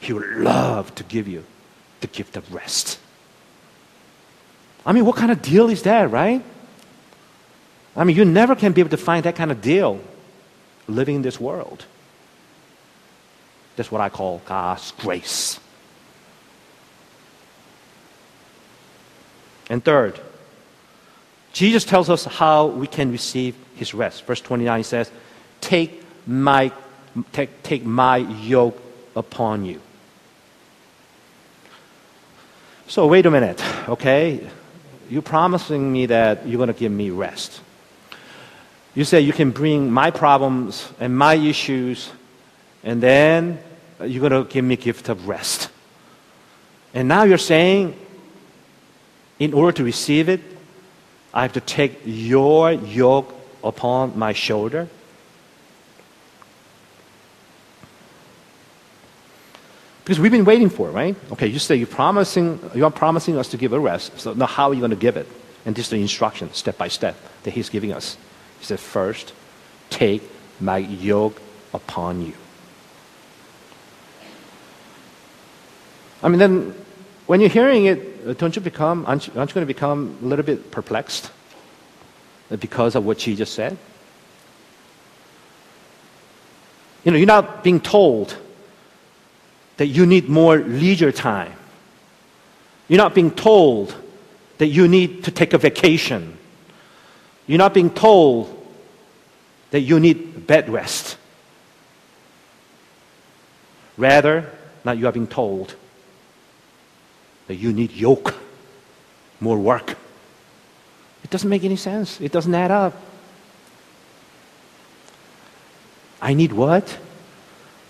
He 0.00 0.12
would 0.12 0.26
love 0.36 0.94
to 0.96 1.04
give 1.04 1.28
you 1.28 1.44
the 2.00 2.06
gift 2.06 2.36
of 2.36 2.52
rest. 2.52 2.98
I 4.86 4.92
mean, 4.92 5.06
what 5.06 5.16
kind 5.16 5.30
of 5.30 5.40
deal 5.40 5.70
is 5.70 5.82
that, 5.82 6.10
right? 6.10 6.42
I 7.96 8.04
mean, 8.04 8.16
you 8.16 8.24
never 8.24 8.54
can 8.54 8.72
be 8.72 8.80
able 8.80 8.90
to 8.90 8.96
find 8.96 9.24
that 9.24 9.36
kind 9.36 9.50
of 9.50 9.62
deal 9.62 10.00
living 10.88 11.16
in 11.16 11.22
this 11.22 11.40
world. 11.40 11.84
That's 13.76 13.90
what 13.90 14.00
I 14.00 14.08
call 14.08 14.42
God's 14.44 14.90
grace. 14.92 15.58
And 19.70 19.84
third, 19.84 20.20
Jesus 21.52 21.84
tells 21.84 22.10
us 22.10 22.24
how 22.24 22.66
we 22.66 22.86
can 22.86 23.12
receive 23.12 23.54
his 23.76 23.94
rest. 23.94 24.24
Verse 24.24 24.40
29 24.40 24.84
says, 24.84 25.10
Take 25.60 26.02
my, 26.26 26.72
take, 27.32 27.62
take 27.62 27.84
my 27.84 28.18
yoke 28.18 28.80
upon 29.16 29.64
you. 29.64 29.80
So, 32.86 33.06
wait 33.06 33.24
a 33.24 33.30
minute, 33.30 33.62
okay? 33.88 34.46
You're 35.08 35.22
promising 35.22 35.90
me 35.90 36.06
that 36.06 36.46
you're 36.46 36.58
going 36.58 36.72
to 36.72 36.78
give 36.78 36.92
me 36.92 37.10
rest. 37.10 37.60
You 38.94 39.04
say 39.04 39.20
you 39.20 39.32
can 39.32 39.50
bring 39.50 39.90
my 39.90 40.10
problems 40.10 40.88
and 41.00 41.16
my 41.16 41.34
issues, 41.34 42.10
and 42.82 43.02
then 43.02 43.58
you're 44.04 44.28
going 44.28 44.44
to 44.44 44.50
give 44.50 44.64
me 44.64 44.74
a 44.74 44.76
gift 44.76 45.08
of 45.08 45.28
rest. 45.28 45.70
And 46.92 47.08
now 47.08 47.24
you're 47.24 47.38
saying 47.38 47.98
in 49.38 49.52
order 49.52 49.72
to 49.72 49.84
receive 49.84 50.28
it, 50.28 50.40
I 51.32 51.42
have 51.42 51.54
to 51.54 51.60
take 51.60 52.00
your 52.04 52.72
yoke 52.72 53.34
upon 53.62 54.18
my 54.18 54.32
shoulder. 54.32 54.88
Because 60.04 60.20
we've 60.20 60.30
been 60.30 60.44
waiting 60.44 60.68
for 60.68 60.88
it, 60.88 60.92
right? 60.92 61.16
Okay, 61.32 61.46
you 61.46 61.58
say 61.58 61.76
you're 61.76 61.86
promising, 61.86 62.60
you 62.74 62.84
are 62.84 62.90
promising 62.90 63.38
us 63.38 63.48
to 63.48 63.56
give 63.56 63.72
a 63.72 63.80
rest. 63.80 64.20
So 64.20 64.34
now 64.34 64.46
how 64.46 64.68
are 64.68 64.74
you 64.74 64.80
going 64.80 64.90
to 64.90 64.96
give 64.96 65.16
it? 65.16 65.26
And 65.64 65.74
this 65.74 65.86
is 65.86 65.90
the 65.90 66.00
instruction, 66.00 66.52
step 66.52 66.76
by 66.76 66.88
step, 66.88 67.16
that 67.44 67.52
he's 67.52 67.70
giving 67.70 67.92
us. 67.92 68.18
He 68.60 68.66
said, 68.66 68.78
first, 68.78 69.32
take 69.88 70.22
my 70.60 70.76
yoke 70.76 71.40
upon 71.72 72.20
you. 72.20 72.34
I 76.22 76.28
mean, 76.28 76.38
then 76.38 76.74
when 77.26 77.40
you're 77.40 77.50
hearing 77.50 77.86
it, 77.86 78.13
Uh, 78.24 78.32
don't 78.32 78.56
you 78.56 78.62
become, 78.62 79.04
aren't 79.06 79.26
you, 79.26 79.32
aren't 79.36 79.50
you 79.50 79.54
going 79.54 79.66
to 79.66 79.72
become 79.74 80.18
a 80.22 80.26
little 80.26 80.44
bit 80.44 80.70
perplexed 80.70 81.30
because 82.58 82.94
of 82.94 83.04
what 83.04 83.18
Jesus 83.18 83.50
said? 83.50 83.76
You 87.04 87.12
know, 87.12 87.18
you're 87.18 87.26
not 87.26 87.62
being 87.62 87.80
told 87.80 88.36
that 89.76 89.86
you 89.86 90.06
need 90.06 90.28
more 90.28 90.58
leisure 90.58 91.12
time. 91.12 91.52
You're 92.88 92.98
not 92.98 93.14
being 93.14 93.30
told 93.30 93.94
that 94.58 94.68
you 94.68 94.88
need 94.88 95.24
to 95.24 95.30
take 95.30 95.52
a 95.52 95.58
vacation. 95.58 96.38
You're 97.46 97.58
not 97.58 97.74
being 97.74 97.90
told 97.90 98.50
that 99.70 99.80
you 99.80 100.00
need 100.00 100.46
bed 100.46 100.70
rest. 100.70 101.18
Rather, 103.98 104.50
not 104.84 104.96
you 104.96 105.06
are 105.06 105.12
being 105.12 105.26
told 105.26 105.74
that 107.46 107.56
you 107.56 107.72
need 107.72 107.92
yoke, 107.92 108.34
more 109.40 109.58
work. 109.58 109.96
It 111.22 111.30
doesn't 111.30 111.48
make 111.48 111.64
any 111.64 111.76
sense. 111.76 112.20
It 112.20 112.32
doesn't 112.32 112.54
add 112.54 112.70
up. 112.70 112.94
I 116.20 116.34
need 116.34 116.52
what? 116.52 116.98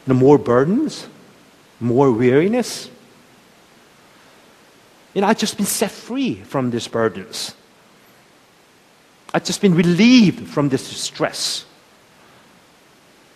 The 0.06 0.14
more 0.14 0.38
burdens? 0.38 1.06
More 1.80 2.10
weariness? 2.10 2.90
You 5.14 5.20
know, 5.20 5.28
I've 5.28 5.38
just 5.38 5.56
been 5.56 5.66
set 5.66 5.90
free 5.90 6.36
from 6.42 6.70
these 6.70 6.88
burdens. 6.88 7.54
I've 9.32 9.44
just 9.44 9.60
been 9.60 9.74
relieved 9.74 10.48
from 10.48 10.68
this 10.68 10.84
stress. 10.86 11.64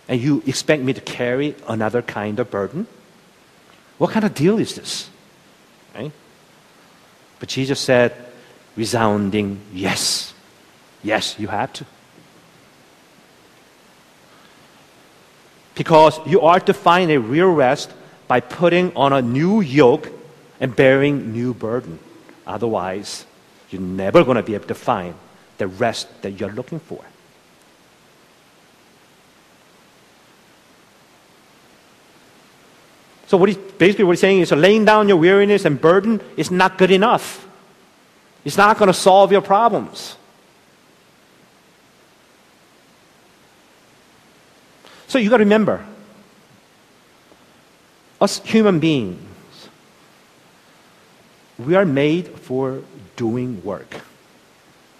And 0.07 0.19
you 0.19 0.43
expect 0.45 0.81
me 0.81 0.93
to 0.93 1.01
carry 1.01 1.55
another 1.67 2.01
kind 2.01 2.39
of 2.39 2.49
burden? 2.49 2.87
What 3.97 4.11
kind 4.11 4.25
of 4.25 4.33
deal 4.33 4.59
is 4.59 4.75
this? 4.75 5.09
Right? 5.95 6.11
But 7.39 7.49
Jesus 7.49 7.79
said, 7.79 8.15
resounding 8.75 9.59
yes. 9.73 10.33
Yes, 11.03 11.35
you 11.39 11.47
have 11.47 11.71
to. 11.73 11.85
Because 15.75 16.19
you 16.27 16.41
are 16.41 16.59
to 16.59 16.73
find 16.73 17.09
a 17.09 17.19
real 17.19 17.51
rest 17.51 17.91
by 18.27 18.41
putting 18.41 18.95
on 18.95 19.13
a 19.13 19.21
new 19.21 19.61
yoke 19.61 20.11
and 20.59 20.75
bearing 20.75 21.31
new 21.31 21.53
burden. 21.53 21.99
Otherwise, 22.45 23.25
you're 23.69 23.81
never 23.81 24.23
going 24.23 24.35
to 24.35 24.43
be 24.43 24.55
able 24.55 24.67
to 24.67 24.75
find 24.75 25.15
the 25.57 25.67
rest 25.67 26.21
that 26.21 26.31
you're 26.31 26.51
looking 26.51 26.79
for. 26.79 27.03
So 33.29 33.37
what 33.37 33.47
he's, 33.47 33.57
basically 33.59 34.05
what 34.05 34.13
he's 34.13 34.21
saying 34.21 34.39
is 34.39 34.51
laying 34.51 34.85
down 34.85 35.07
your 35.07 35.17
weariness 35.17 35.63
and 35.63 35.79
burden 35.79 36.19
is 36.35 36.49
not 36.49 36.79
good 36.79 36.89
enough. 36.89 37.47
It's 38.43 38.57
not 38.57 38.79
going 38.79 38.87
to 38.87 38.93
solve 38.93 39.31
your 39.31 39.41
problems. 39.41 40.15
So 45.07 45.19
you 45.19 45.29
got 45.29 45.37
to 45.37 45.43
remember, 45.43 45.85
us 48.19 48.39
human 48.39 48.79
beings, 48.79 49.69
we 51.59 51.75
are 51.75 51.85
made 51.85 52.29
for 52.29 52.81
doing 53.15 53.63
work. 53.63 54.01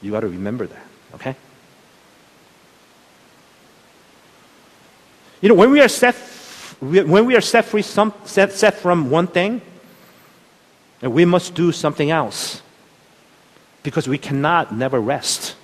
You 0.04 0.12
got 0.12 0.20
to 0.20 0.28
remember 0.28 0.68
that, 0.68 0.86
okay? 1.15 1.36
You 5.42 5.50
know, 5.50 5.56
when 5.56 5.72
we 5.72 5.82
are 5.82 5.88
set 5.88 6.29
when 6.80 7.26
we 7.26 7.36
are 7.36 7.42
set 7.42 7.65
free 7.65 7.82
some, 7.82 8.13
set, 8.26 8.54
set 8.54 8.76
from 8.76 9.10
one 9.10 9.28
thing, 9.28 9.62
we 11.02 11.26
must 11.26 11.54
do 11.54 11.72
something 11.72 12.10
else. 12.12 12.62
Because 13.84 14.08
we 14.08 14.18
cannot 14.18 14.74
never 14.74 15.00
rest 15.00 15.56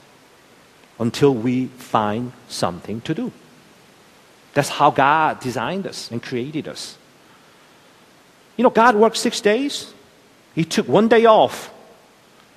until 1.00 1.34
we 1.34 1.68
find 1.68 2.32
something 2.48 3.02
to 3.02 3.14
do. 3.14 3.32
That's 4.54 4.70
how 4.70 4.92
God 4.92 5.42
designed 5.42 5.86
us 5.86 6.10
and 6.12 6.24
created 6.24 6.68
us. 6.68 6.98
You 8.56 8.64
know, 8.64 8.70
God 8.70 8.96
worked 8.96 9.18
six 9.18 9.42
days. 9.42 9.94
He 10.54 10.64
took 10.64 10.88
one 10.88 11.10
day 11.10 11.26
off. 11.26 11.74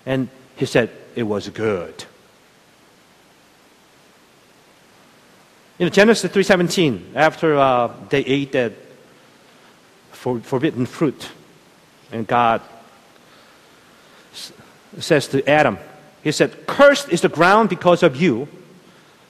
And 0.07 0.29
he 0.57 0.65
said, 0.65 0.91
it 1.17 1.25
was 1.25 1.49
good. 1.49 2.05
In 5.79 5.91
Genesis 5.93 6.31
3.17, 6.33 7.15
after 7.15 7.57
uh, 7.57 7.93
they 8.09 8.21
ate 8.21 8.53
that 8.53 8.73
for, 10.11 10.41
forbidden 10.41 10.87
fruit, 10.87 11.29
and 12.11 12.27
God 12.27 12.61
s- 14.33 14.53
says 14.99 15.29
to 15.29 15.49
Adam, 15.49 15.79
He 16.25 16.33
said, 16.33 16.67
Cursed 16.67 17.11
is 17.11 17.21
the 17.21 17.29
ground 17.29 17.69
because 17.69 18.03
of 18.03 18.17
you, 18.17 18.49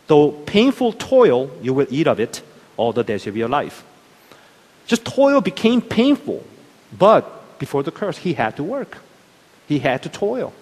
though 0.06 0.30
painful 0.30 0.94
toil 0.94 1.50
you 1.60 1.74
will 1.74 1.86
eat 1.90 2.06
of 2.06 2.18
it 2.18 2.40
all 2.78 2.94
the 2.94 3.04
days 3.04 3.26
of 3.26 3.36
your 3.36 3.48
life. 3.48 3.84
Just 4.86 5.04
toil 5.04 5.42
became 5.42 5.82
painful, 5.82 6.42
but 6.96 7.58
before 7.58 7.82
the 7.82 7.90
curse, 7.90 8.16
he 8.16 8.32
had 8.32 8.56
to 8.56 8.62
work. 8.62 8.96
He 9.66 9.80
had 9.80 10.02
to 10.04 10.08
toil. 10.08 10.54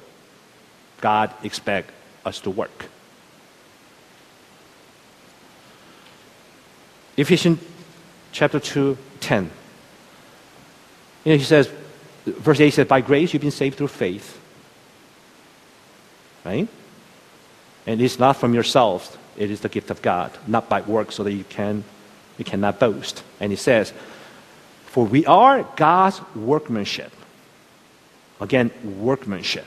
God 1.01 1.33
expects 1.45 1.93
us 2.25 2.41
to 2.41 2.51
work. 2.51 2.87
Ephesians 7.17 7.61
chapter 8.33 8.61
2, 8.61 8.97
10. 9.21 9.51
You 11.25 11.33
know, 11.33 11.39
he 11.39 11.45
says, 11.45 11.71
verse 12.25 12.61
8 12.61 12.71
says, 12.71 12.87
By 12.87 13.01
grace 13.01 13.33
you've 13.33 13.43
been 13.43 13.51
saved 13.51 13.79
through 13.79 13.89
faith. 13.89 14.41
Right? 16.45 16.69
And 17.87 18.01
it's 18.01 18.19
not 18.19 18.37
from 18.37 18.55
yourselves, 18.55 19.17
it 19.37 19.51
is 19.51 19.61
the 19.61 19.69
gift 19.69 19.91
of 19.91 20.03
God, 20.03 20.31
not 20.47 20.69
by 20.69 20.83
works, 20.83 21.15
so 21.15 21.25
that 21.25 21.33
you 21.33 21.45
can 21.45 21.85
you 22.39 22.45
cannot 22.45 22.79
boast. 22.79 23.23
And 23.41 23.51
he 23.51 23.57
says, 23.57 23.93
For 24.85 25.05
we 25.05 25.25
are 25.27 25.63
God's 25.77 26.21
workmanship. 26.35 27.13
Again, 28.41 28.71
workmanship. 29.01 29.67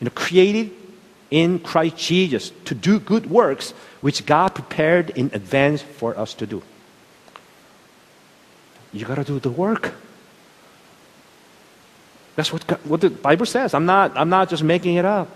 You 0.00 0.06
know, 0.06 0.10
created 0.10 0.72
in 1.30 1.58
Christ 1.60 1.96
Jesus 1.96 2.50
to 2.64 2.74
do 2.74 2.98
good 2.98 3.30
works 3.30 3.72
which 4.06 4.24
God 4.24 4.54
prepared 4.54 5.10
in 5.10 5.32
advance 5.34 5.82
for 5.82 6.16
us 6.16 6.32
to 6.34 6.46
do. 6.46 6.62
You 8.92 9.04
got 9.04 9.16
to 9.16 9.24
do 9.24 9.40
the 9.40 9.50
work. 9.50 9.94
That's 12.36 12.52
what, 12.52 12.64
God, 12.68 12.78
what 12.84 13.00
the 13.00 13.10
Bible 13.10 13.46
says. 13.46 13.74
I'm 13.74 13.84
not, 13.84 14.16
I'm 14.16 14.28
not 14.28 14.48
just 14.48 14.62
making 14.62 14.94
it 14.94 15.04
up. 15.04 15.28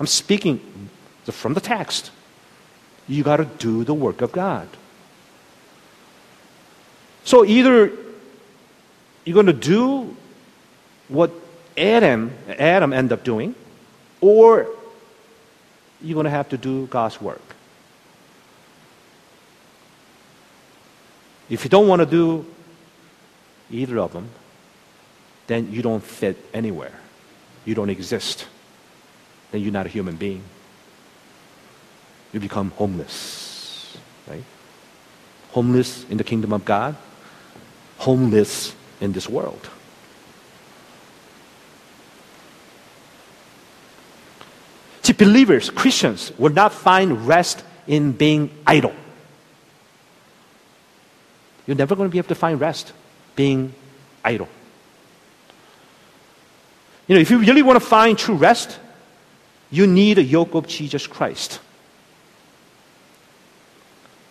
I'm 0.00 0.08
speaking 0.08 0.58
from 1.26 1.54
the 1.54 1.60
text. 1.60 2.10
You 3.06 3.22
got 3.22 3.36
to 3.36 3.44
do 3.44 3.84
the 3.84 3.94
work 3.94 4.22
of 4.22 4.32
God. 4.32 4.68
So 7.22 7.44
either 7.44 7.92
you're 9.24 9.34
going 9.34 9.46
to 9.46 9.52
do 9.52 10.16
what 11.06 11.30
Adam, 11.78 12.32
Adam 12.48 12.92
ended 12.92 13.12
up 13.12 13.22
doing, 13.22 13.54
or 14.20 14.66
you're 16.02 16.14
going 16.14 16.24
to 16.24 16.30
have 16.30 16.48
to 16.50 16.56
do 16.56 16.86
God's 16.86 17.20
work. 17.20 17.42
If 21.48 21.64
you 21.64 21.70
don't 21.70 21.86
want 21.88 22.00
to 22.00 22.06
do 22.06 22.44
either 23.70 23.98
of 23.98 24.12
them, 24.12 24.28
then 25.46 25.72
you 25.72 25.82
don't 25.82 26.02
fit 26.02 26.36
anywhere. 26.52 26.92
You 27.64 27.74
don't 27.74 27.90
exist. 27.90 28.46
Then 29.52 29.60
you're 29.60 29.72
not 29.72 29.86
a 29.86 29.88
human 29.88 30.16
being. 30.16 30.42
You 32.32 32.40
become 32.40 32.70
homeless, 32.72 33.96
right? 34.28 34.42
Homeless 35.52 36.04
in 36.10 36.16
the 36.16 36.24
kingdom 36.24 36.52
of 36.52 36.64
God, 36.64 36.96
homeless 37.98 38.74
in 39.00 39.12
this 39.12 39.28
world. 39.28 39.70
See, 45.06 45.12
believers, 45.12 45.70
Christians, 45.70 46.32
will 46.36 46.52
not 46.52 46.72
find 46.72 47.28
rest 47.28 47.62
in 47.86 48.10
being 48.10 48.50
idle. 48.66 48.92
You're 51.64 51.76
never 51.76 51.94
going 51.94 52.08
to 52.08 52.12
be 52.12 52.18
able 52.18 52.26
to 52.26 52.34
find 52.34 52.60
rest 52.60 52.92
being 53.36 53.72
idle. 54.24 54.48
You 57.06 57.14
know, 57.14 57.20
if 57.20 57.30
you 57.30 57.38
really 57.38 57.62
want 57.62 57.80
to 57.80 57.86
find 57.86 58.18
true 58.18 58.34
rest, 58.34 58.80
you 59.70 59.86
need 59.86 60.18
a 60.18 60.24
yoke 60.24 60.54
of 60.54 60.66
Jesus 60.66 61.06
Christ. 61.06 61.60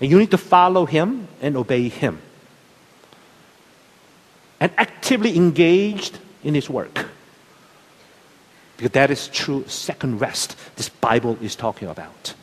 And 0.01 0.11
you 0.11 0.19
need 0.19 0.31
to 0.31 0.37
follow 0.37 0.85
him 0.85 1.29
and 1.41 1.55
obey 1.55 1.87
him. 1.87 2.19
And 4.59 4.73
actively 4.75 5.37
engaged 5.37 6.19
in 6.43 6.53
his 6.53 6.69
work. 6.69 7.07
Because 8.77 8.91
that 8.91 9.11
is 9.11 9.27
true 9.29 9.63
second 9.67 10.19
rest 10.19 10.57
this 10.75 10.89
Bible 10.89 11.37
is 11.41 11.55
talking 11.55 11.87
about. 11.87 12.33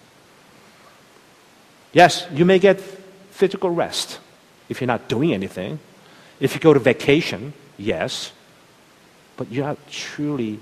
Yes, 1.92 2.27
you 2.33 2.45
may 2.45 2.59
get 2.59 2.81
physical 2.81 3.71
rest 3.71 4.18
if 4.68 4.81
you're 4.81 4.87
not 4.87 5.09
doing 5.09 5.35
anything. 5.35 5.79
If 6.40 6.55
you 6.55 6.61
go 6.61 6.73
to 6.73 6.81
vacation, 6.81 7.53
yes. 7.77 8.33
but 9.37 9.51
you're 9.51 9.66
not 9.66 9.79
truly 9.90 10.59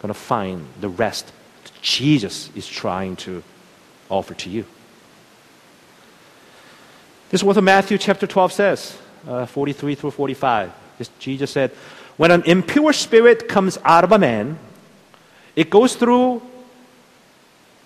going 0.00 0.08
to 0.08 0.14
find 0.14 0.66
the 0.80 0.88
rest 0.88 1.32
that 1.64 1.72
Jesus 1.82 2.50
is 2.54 2.66
trying 2.66 3.16
to 3.16 3.42
offer 4.08 4.34
to 4.34 4.50
you. 4.50 4.64
This 7.30 7.40
is 7.40 7.44
what 7.44 7.62
Matthew 7.62 7.98
chapter 7.98 8.26
12 8.26 8.52
says, 8.52 8.98
uh, 9.26 9.46
43 9.46 9.94
through 9.94 10.12
45. 10.12 10.72
This, 10.98 11.10
Jesus 11.18 11.50
said, 11.50 11.72
When 12.16 12.30
an 12.30 12.42
impure 12.42 12.92
spirit 12.92 13.48
comes 13.48 13.78
out 13.84 14.04
of 14.04 14.12
a 14.12 14.18
man, 14.18 14.58
it 15.56 15.70
goes 15.70 15.96
through 15.96 16.42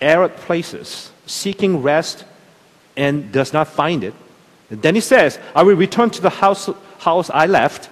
arid 0.01 0.35
places, 0.35 1.11
seeking 1.25 1.81
rest, 1.81 2.25
and 2.97 3.31
does 3.31 3.53
not 3.53 3.67
find 3.67 4.03
it. 4.03 4.13
And 4.69 4.81
then 4.81 4.95
he 4.95 5.01
says, 5.01 5.39
I 5.55 5.63
will 5.63 5.75
return 5.75 6.09
to 6.11 6.21
the 6.21 6.29
house, 6.29 6.69
house 6.99 7.29
I 7.29 7.45
left. 7.45 7.89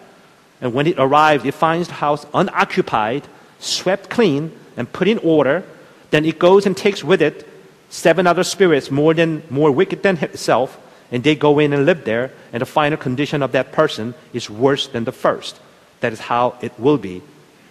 And 0.62 0.74
when 0.74 0.88
it 0.88 1.00
arrives, 1.00 1.46
it 1.46 1.54
finds 1.54 1.88
the 1.88 1.94
house 1.96 2.26
unoccupied, 2.34 3.28
swept 3.60 4.10
clean, 4.10 4.52
and 4.76 4.92
put 4.92 5.08
in 5.08 5.18
order. 5.20 5.64
Then 6.12 6.26
it 6.26 6.40
goes 6.40 6.66
and 6.66 6.76
takes 6.76 7.04
with 7.04 7.22
it 7.22 7.48
seven 7.90 8.28
other 8.28 8.44
spirits 8.44 8.92
more 8.92 9.14
than 9.14 9.44
more 9.50 9.72
wicked 9.72 10.04
than 10.04 10.18
itself, 10.18 10.78
and 11.12 11.24
they 11.24 11.36
go 11.36 11.60
in 11.60 11.74
and 11.74 11.86
live 11.86 12.06
there, 12.06 12.32
and 12.52 12.62
the 12.62 12.66
final 12.66 12.98
condition 12.98 13.42
of 13.42 13.52
that 13.54 13.72
person 13.72 14.14
is 14.34 14.50
worse 14.50 14.88
than 14.88 15.06
the 15.06 15.12
first. 15.12 15.60
That 16.02 16.14
is 16.14 16.20
how 16.20 16.58
it 16.62 16.78
will 16.80 16.98
be 16.98 17.22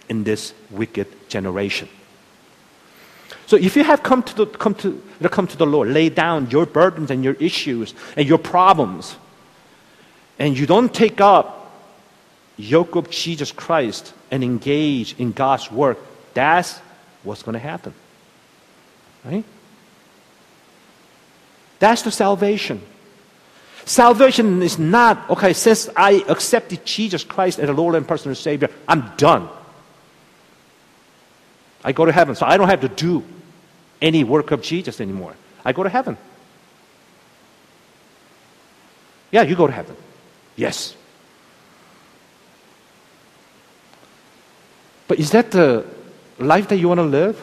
in 0.09 0.23
this 0.23 0.53
wicked 0.69 1.07
generation. 1.29 1.87
So 3.49 3.57
if 3.57 3.75
you 3.75 3.83
have 3.83 4.03
come 4.03 4.21
to 4.21 4.35
the, 4.35 4.45
come 4.45 4.75
to, 4.75 5.01
come 5.31 5.47
to 5.47 5.57
the 5.57 5.65
Lord, 5.65 5.87
lay 5.87 6.09
down 6.09 6.51
your 6.51 6.67
burdens 6.67 7.09
and 7.09 7.23
your 7.23 7.33
issues 7.33 7.95
and 8.15 8.29
your 8.29 8.37
problems, 8.37 9.15
and 10.37 10.55
you 10.55 10.67
don't 10.67 10.93
take 10.93 11.19
up 11.19 11.73
yoke 12.57 12.95
of 12.95 13.09
Jesus 13.09 13.51
Christ 13.51 14.13
and 14.29 14.43
engage 14.43 15.15
in 15.17 15.31
God's 15.31 15.71
work, 15.71 15.97
that's 16.35 16.77
what's 17.23 17.41
going 17.41 17.53
to 17.53 17.59
happen. 17.59 17.95
Right? 19.25 19.43
That's 21.79 22.03
the 22.03 22.11
salvation. 22.11 22.83
Salvation 23.83 24.61
is 24.61 24.77
not, 24.77 25.27
okay, 25.27 25.53
since 25.53 25.89
I 25.95 26.23
accepted 26.29 26.85
Jesus 26.85 27.23
Christ 27.23 27.57
as 27.57 27.65
the 27.65 27.73
Lord 27.73 27.95
and 27.95 28.07
personal 28.07 28.35
Savior, 28.35 28.69
I'm 28.87 29.11
done. 29.17 29.49
I 31.83 31.93
go 31.93 32.05
to 32.05 32.11
heaven, 32.11 32.35
so 32.35 32.45
I 32.45 32.55
don't 32.55 32.69
have 32.69 32.81
to 32.81 32.89
do 32.89 33.23
any 34.01 34.23
work 34.23 34.51
of 34.51 34.61
Jesus 34.61 35.01
anymore. 35.01 35.35
I 35.63 35.73
go 35.73 35.83
to 35.83 35.89
heaven. 35.89 36.17
Yeah, 39.31 39.43
you 39.43 39.55
go 39.55 39.67
to 39.67 39.73
heaven. 39.73 39.95
Yes. 40.55 40.95
But 45.07 45.19
is 45.19 45.31
that 45.31 45.51
the 45.51 45.85
life 46.37 46.69
that 46.69 46.77
you 46.77 46.87
want 46.87 46.99
to 46.99 47.03
live 47.03 47.37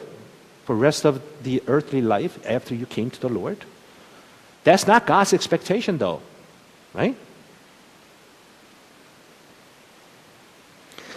for 0.64 0.74
the 0.74 0.80
rest 0.80 1.04
of 1.04 1.22
the 1.42 1.62
earthly 1.66 2.00
life 2.00 2.38
after 2.46 2.74
you 2.74 2.86
came 2.86 3.10
to 3.10 3.20
the 3.20 3.28
Lord? 3.28 3.58
That's 4.64 4.86
not 4.86 5.06
God's 5.06 5.32
expectation, 5.32 5.98
though, 5.98 6.22
right? 6.94 7.16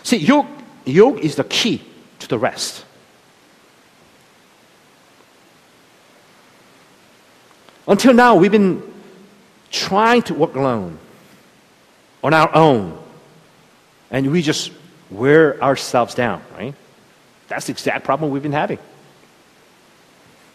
See, 0.04 0.18
yoke, 0.18 0.48
yoke 0.86 1.20
is 1.20 1.36
the 1.36 1.44
key 1.44 1.84
to 2.20 2.28
the 2.28 2.38
rest. 2.38 2.86
Until 7.90 8.14
now, 8.14 8.36
we've 8.36 8.52
been 8.52 8.84
trying 9.72 10.22
to 10.22 10.36
work 10.36 10.56
alone, 10.56 11.00
on 12.24 12.34
our 12.34 12.54
own, 12.56 12.98
and 14.12 14.32
we 14.32 14.44
just 14.44 14.72
wear 15.10 15.62
ourselves 15.62 16.14
down, 16.14 16.42
right? 16.54 16.76
That's 17.48 17.66
the 17.66 17.72
exact 17.72 18.06
problem 18.06 18.32
we've 18.32 18.44
been 18.44 18.52
having. 18.52 18.78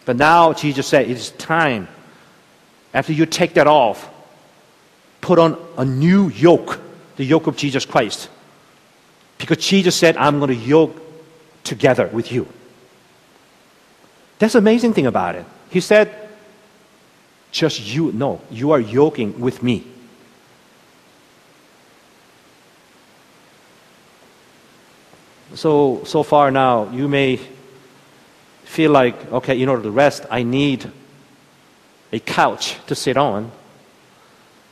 But 0.05 0.15
now 0.15 0.53
Jesus 0.53 0.87
said 0.87 1.09
it 1.09 1.11
is 1.11 1.31
time, 1.31 1.89
after 2.93 3.11
you 3.11 3.25
take 3.25 3.55
that 3.55 3.67
off, 3.67 4.09
put 5.19 5.37
on 5.37 5.57
a 5.77 5.83
new 5.83 6.29
yoke, 6.29 6.79
the 7.17 7.25
yoke 7.25 7.47
of 7.47 7.57
Jesus 7.57 7.85
Christ. 7.85 8.29
Because 9.37 9.57
Jesus 9.57 9.95
said, 9.95 10.15
I'm 10.15 10.39
going 10.39 10.49
to 10.49 10.55
yoke 10.55 10.95
together 11.65 12.07
with 12.07 12.31
you. 12.31 12.47
That's 14.39 14.53
the 14.53 14.59
amazing 14.59 14.93
thing 14.93 15.05
about 15.05 15.35
it. 15.35 15.45
He 15.69 15.81
said, 15.81 16.24
just 17.55 17.79
you. 17.79 18.11
No, 18.11 18.41
you 18.51 18.71
are 18.71 18.79
yoking 18.81 19.39
with 19.39 19.63
me. 19.63 19.87
So, 25.53 26.03
so 26.03 26.21
far 26.23 26.51
now, 26.51 26.91
you 26.91 27.07
may 27.07 27.39
feel 28.65 28.91
like, 28.91 29.31
okay, 29.31 29.61
in 29.61 29.69
order 29.69 29.83
to 29.83 29.91
rest, 29.91 30.25
I 30.29 30.43
need 30.43 30.91
a 32.11 32.19
couch 32.19 32.75
to 32.87 32.95
sit 32.95 33.15
on. 33.15 33.51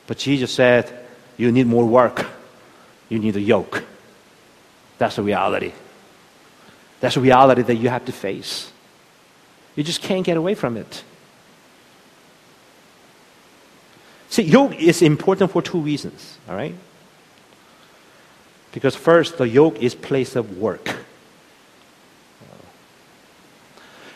But 0.06 0.18
Jesus 0.18 0.52
said, 0.52 1.06
you 1.38 1.54
need 1.54 1.68
more 1.68 1.86
work. 1.86 2.26
You 3.08 3.18
need 3.18 3.38
a 3.38 3.42
yoke. 3.42 3.82
That's 4.98 5.16
the 5.16 5.24
reality. 5.24 5.72
That's 7.00 7.16
a 7.16 7.22
reality 7.22 7.62
that 7.62 7.76
you 7.76 7.88
have 7.88 8.04
to 8.06 8.12
face. 8.12 8.70
You 9.78 9.86
just 9.86 10.02
can't 10.02 10.26
get 10.26 10.36
away 10.36 10.54
from 10.54 10.76
it. 10.76 11.04
See, 14.34 14.42
yoke 14.42 14.82
is 14.82 15.04
important 15.04 15.52
for 15.52 15.62
two 15.62 15.78
reasons, 15.78 16.40
all 16.50 16.56
right? 16.56 16.74
Because 18.72 18.96
first, 18.96 19.38
the 19.38 19.48
yoke 19.48 19.78
is 19.78 19.94
place 19.94 20.36
of 20.36 20.58
work. 20.58 20.90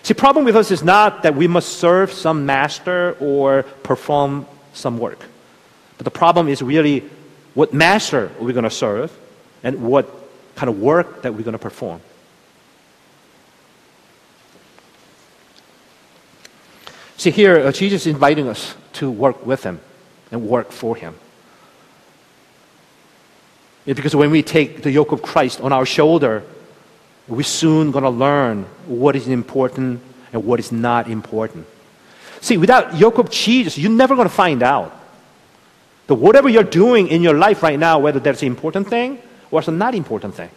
See, 0.02 0.16
problem 0.16 0.44
with 0.44 0.56
us 0.56 0.72
is 0.72 0.82
not 0.82 1.22
that 1.22 1.36
we 1.36 1.48
must 1.48 1.78
serve 1.78 2.12
some 2.12 2.48
master 2.48 3.16
or 3.20 3.62
perform 3.84 4.48
some 4.74 4.98
work. 4.98 5.24
But 6.00 6.06
the 6.06 6.10
problem 6.10 6.48
is 6.48 6.64
really 6.64 7.08
what 7.54 7.72
master 7.72 8.32
are 8.40 8.44
we 8.44 8.54
going 8.54 8.64
to 8.64 8.72
serve 8.72 9.16
and 9.62 9.84
what 9.84 10.10
kind 10.56 10.68
of 10.68 10.80
work 10.80 11.22
that 11.22 11.36
we're 11.36 11.44
going 11.44 11.52
to 11.52 11.60
perform. 11.60 12.02
See, 17.18 17.30
here, 17.30 17.60
uh, 17.60 17.72
Jesus 17.72 18.08
is 18.08 18.16
inviting 18.16 18.48
us 18.48 18.74
to 18.94 19.12
work 19.12 19.46
with 19.46 19.62
him 19.62 19.80
and 20.32 20.48
work 20.48 20.72
for 20.72 20.96
Him. 20.96 21.16
Because 23.86 24.16
when 24.16 24.32
we 24.32 24.44
take 24.44 24.84
the 24.84 24.92
yoke 24.92 25.12
of 25.13 25.22
Christ 25.22 25.62
on 25.62 25.72
our 25.72 25.86
shoulder, 25.86 26.44
we're 27.28 27.44
soon 27.44 27.92
going 27.92 28.04
to 28.04 28.10
learn 28.10 28.63
what 28.86 29.16
is 29.16 29.28
important 29.28 30.02
and 30.34 30.46
what 30.46 30.60
is 30.60 30.72
not 30.72 31.10
important. 31.10 31.66
See, 32.42 32.58
without 32.58 32.96
yoke 32.96 33.18
of 33.18 33.30
Jesus, 33.30 33.78
you're 33.78 33.92
never 33.92 34.16
going 34.16 34.28
to 34.28 34.34
find 34.34 34.62
out 34.62 34.94
that 36.08 36.16
whatever 36.16 36.50
you're 36.50 36.63
doing 36.63 37.08
in 37.08 37.22
your 37.22 37.38
life 37.38 37.63
right 37.63 37.80
now, 37.80 38.00
whether 38.00 38.20
that's 38.20 38.42
an 38.42 38.48
important 38.48 38.88
thing 38.88 39.22
or 39.52 39.60
it's 39.60 39.68
a 39.68 39.72
not 39.72 39.96
important 39.96 40.36
thing. 40.36 40.50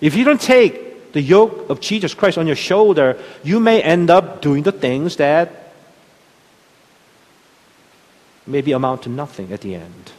If 0.00 0.14
you 0.14 0.24
don't 0.24 0.40
take 0.40 0.89
the 1.12 1.20
yoke 1.20 1.68
of 1.68 1.80
Jesus 1.80 2.14
Christ 2.14 2.38
on 2.38 2.46
your 2.46 2.56
shoulder, 2.56 3.18
you 3.42 3.60
may 3.60 3.82
end 3.82 4.10
up 4.10 4.40
doing 4.40 4.62
the 4.62 4.72
things 4.72 5.16
that 5.16 5.72
maybe 8.46 8.72
amount 8.72 9.02
to 9.02 9.08
nothing 9.08 9.52
at 9.52 9.60
the 9.60 9.74
end. 9.74 10.12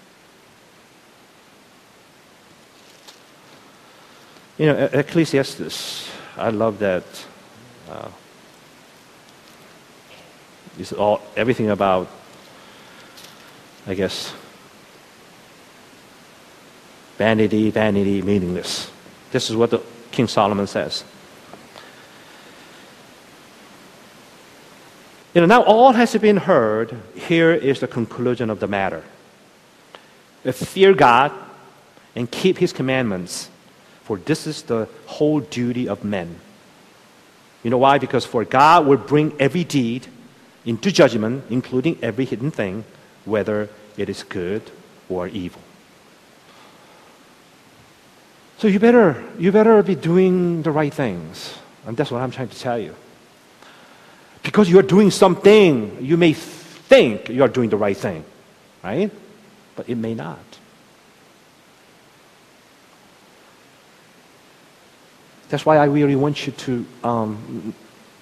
You 4.58 4.68
know, 4.68 4.90
Ecclesiastes, 4.94 6.10
I 6.38 6.50
love 6.50 6.80
that. 6.80 7.04
Uh, 7.90 8.10
it's 10.78 10.94
all 10.94 11.22
everything 11.36 11.70
about, 11.70 12.08
I 13.88 13.94
guess, 13.94 14.34
vanity, 17.18 17.70
vanity, 17.70 18.22
meaningless. 18.22 18.90
This 19.32 19.50
is 19.50 19.56
what 19.56 19.72
the 19.72 19.82
King 20.22 20.28
Solomon 20.28 20.68
says. 20.68 21.04
You 25.34 25.42
know, 25.42 25.48
now 25.48 25.64
all 25.64 25.94
has 25.94 26.16
been 26.16 26.38
heard. 26.38 26.96
Here 27.16 27.52
is 27.52 27.80
the 27.80 27.88
conclusion 27.88 28.52
of 28.52 28.60
the 28.60 28.68
matter. 28.68 29.02
Fear 30.44 30.94
God 30.94 31.32
and 32.16 32.30
keep 32.30 32.60
his 32.60 32.72
commandments, 32.72 33.50
for 34.04 34.18
this 34.18 34.46
is 34.46 34.62
the 34.62 34.88
whole 35.08 35.40
duty 35.40 35.90
of 35.90 36.04
men. 36.04 36.36
You 37.64 37.72
know 37.72 37.80
why? 37.80 37.98
Because 37.98 38.24
for 38.24 38.46
God 38.46 38.86
will 38.86 38.98
bring 38.98 39.34
every 39.40 39.64
deed 39.64 40.06
into 40.66 40.92
judgment, 40.92 41.46
including 41.50 41.98
every 42.04 42.26
hidden 42.26 42.52
thing, 42.52 42.84
whether 43.26 43.70
it 43.98 44.08
is 44.08 44.22
good 44.22 44.70
or 45.10 45.28
evil. 45.30 45.62
So 48.62 48.68
you 48.68 48.78
better, 48.78 49.24
you 49.40 49.52
better 49.52 49.82
be 49.82 49.96
doing 49.96 50.62
the 50.62 50.70
right 50.70 50.94
things. 50.94 51.58
And 51.88 51.98
that's 51.98 52.12
what 52.12 52.22
I'm 52.22 52.30
trying 52.30 52.50
to 52.50 52.60
tell 52.60 52.78
you. 52.78 52.94
Because 54.44 54.70
you're 54.70 54.84
doing 54.84 55.10
something, 55.10 55.98
you 56.00 56.16
may 56.16 56.34
think 56.34 57.28
you're 57.30 57.48
doing 57.48 57.72
the 57.72 57.78
right 57.78 57.98
thing, 57.98 58.24
right? 58.84 59.10
But 59.76 59.90
it 59.90 59.96
may 59.96 60.14
not. 60.14 60.38
That's 65.50 65.66
why 65.66 65.78
I 65.78 65.86
really 65.86 66.16
want 66.16 66.46
you 66.46 66.54
to, 66.54 66.86
um, 67.04 67.74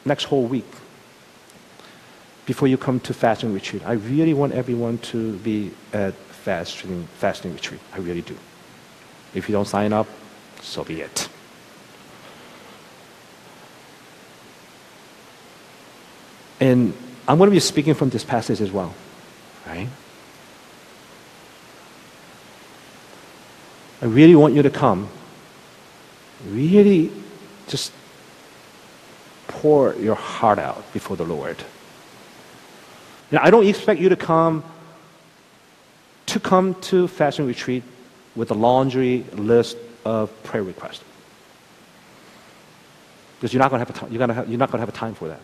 next 0.06 0.24
whole 0.24 0.46
week, 0.46 0.72
before 2.46 2.70
you 2.70 2.78
come 2.78 3.02
to 3.02 3.14
fasting 3.14 3.54
retreat, 3.54 3.82
I 3.86 3.92
really 3.92 4.34
want 4.34 4.54
everyone 4.54 5.00
to 5.12 5.34
be 5.40 5.72
at 5.92 6.14
fasting, 6.14 7.10
fasting 7.18 7.52
retreat. 7.52 7.82
I 7.94 7.98
really 7.98 8.22
do. 8.22 8.38
If 9.34 9.50
you 9.50 9.54
don't 9.54 9.68
sign 9.68 9.92
up, 9.92 10.08
so 10.62 10.84
be 10.84 11.02
it. 11.02 11.30
And 16.60 16.94
I'm 17.28 17.38
going 17.38 17.50
to 17.50 17.54
be 17.54 17.60
speaking 17.60 17.94
from 17.94 18.10
this 18.10 18.24
passage 18.24 18.60
as 18.62 18.72
well, 18.72 18.94
right? 19.66 19.88
I 24.02 24.06
really 24.06 24.36
want 24.36 24.54
you 24.54 24.62
to 24.62 24.70
come. 24.70 25.10
Really 26.48 27.12
just 27.68 27.92
pour 29.48 29.94
your 29.96 30.16
heart 30.16 30.60
out 30.60 30.92
before 30.94 31.18
the 31.18 31.26
Lord. 31.26 31.58
Know, 33.32 33.40
I 33.42 33.52
don't 33.52 33.66
expect 33.68 34.00
you 34.00 34.10
to 34.10 34.16
come 34.16 34.64
to 36.28 36.40
come 36.40 36.76
to 36.82 37.08
fasting 37.08 37.48
retreat 37.48 37.84
with 38.36 38.52
a 38.52 38.54
laundry 38.54 39.26
list 39.34 39.78
of 40.06 40.44
prayer 40.44 40.64
request. 40.64 41.04
Because 43.38 43.54
you're 43.54 43.62
not 43.62 43.72
going 43.72 43.86
to 43.86 43.94
have 43.94 44.04
a 44.04 44.12
you're, 44.12 44.20
gonna 44.20 44.34
have, 44.34 44.50
you're 44.50 44.60
not 44.60 44.72
to 44.72 44.78
have 44.78 44.90
a 44.90 44.94
time 44.94 45.16
for 45.16 45.30
that. 45.30 45.40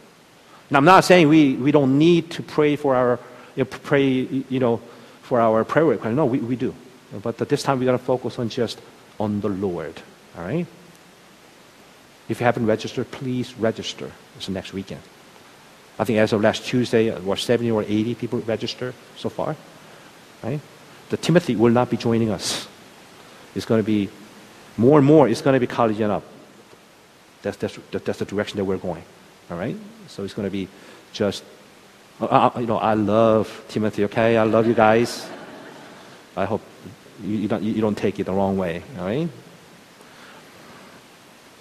Now, 0.69 0.79
I'm 0.79 0.85
not 0.85 1.05
saying 1.05 1.29
we, 1.29 1.55
we 1.55 1.71
don't 1.71 1.97
need 1.97 2.31
to 2.31 2.43
pray 2.43 2.75
for 2.75 2.95
our, 2.95 3.19
you 3.55 3.63
know, 3.63 3.69
pray, 3.69 4.03
you 4.03 4.59
know, 4.59 4.81
for 5.21 5.39
our 5.39 5.63
prayer 5.63 5.85
request. 5.85 6.15
No, 6.15 6.25
we, 6.25 6.39
we 6.39 6.55
do. 6.55 6.73
But 7.21 7.37
this 7.37 7.63
time 7.63 7.79
we're 7.79 7.85
going 7.85 7.97
to 7.97 8.03
focus 8.03 8.39
on 8.39 8.49
just 8.49 8.81
on 9.19 9.41
the 9.41 9.49
Lord. 9.49 10.01
All 10.37 10.43
right? 10.43 10.65
If 12.27 12.39
you 12.39 12.45
haven't 12.45 12.65
registered, 12.65 13.09
please 13.11 13.57
register. 13.57 14.11
It's 14.35 14.49
next 14.49 14.73
weekend. 14.73 15.01
I 15.97 16.03
think 16.03 16.19
as 16.19 16.33
of 16.33 16.41
last 16.41 16.65
Tuesday, 16.65 17.09
uh, 17.09 17.19
what 17.21 17.39
70 17.39 17.71
or 17.71 17.83
80 17.83 18.15
people 18.15 18.39
registered 18.39 18.93
so 19.15 19.29
far. 19.29 19.55
Right? 20.43 20.59
The 21.09 21.17
Timothy 21.17 21.55
will 21.55 21.71
not 21.71 21.89
be 21.89 21.97
joining 21.97 22.31
us. 22.31 22.67
It's 23.53 23.65
going 23.65 23.79
to 23.79 23.85
be 23.85 24.09
more 24.77 24.97
and 24.97 25.07
more. 25.07 25.27
It's 25.27 25.41
going 25.41 25.53
to 25.53 25.59
be 25.59 25.67
college 25.67 25.99
and 25.99 26.11
up. 26.11 26.23
That's, 27.41 27.57
that's, 27.57 27.79
that's 27.91 28.19
the 28.19 28.25
direction 28.25 28.57
that 28.57 28.65
we're 28.65 28.77
going. 28.77 29.03
All 29.49 29.57
right? 29.57 29.77
So 30.07 30.23
it's 30.23 30.33
going 30.33 30.47
to 30.47 30.51
be 30.51 30.67
just, 31.13 31.43
uh, 32.19 32.51
you 32.57 32.65
know, 32.65 32.77
I 32.77 32.93
love 32.93 33.63
Timothy, 33.67 34.05
okay? 34.05 34.37
I 34.37 34.43
love 34.43 34.67
you 34.67 34.73
guys. 34.73 35.27
I 36.35 36.45
hope 36.45 36.61
you, 37.23 37.37
you, 37.37 37.47
don't, 37.47 37.63
you 37.63 37.81
don't 37.81 37.97
take 37.97 38.19
it 38.19 38.25
the 38.25 38.33
wrong 38.33 38.57
way, 38.57 38.83
all 38.99 39.05
right? 39.05 39.29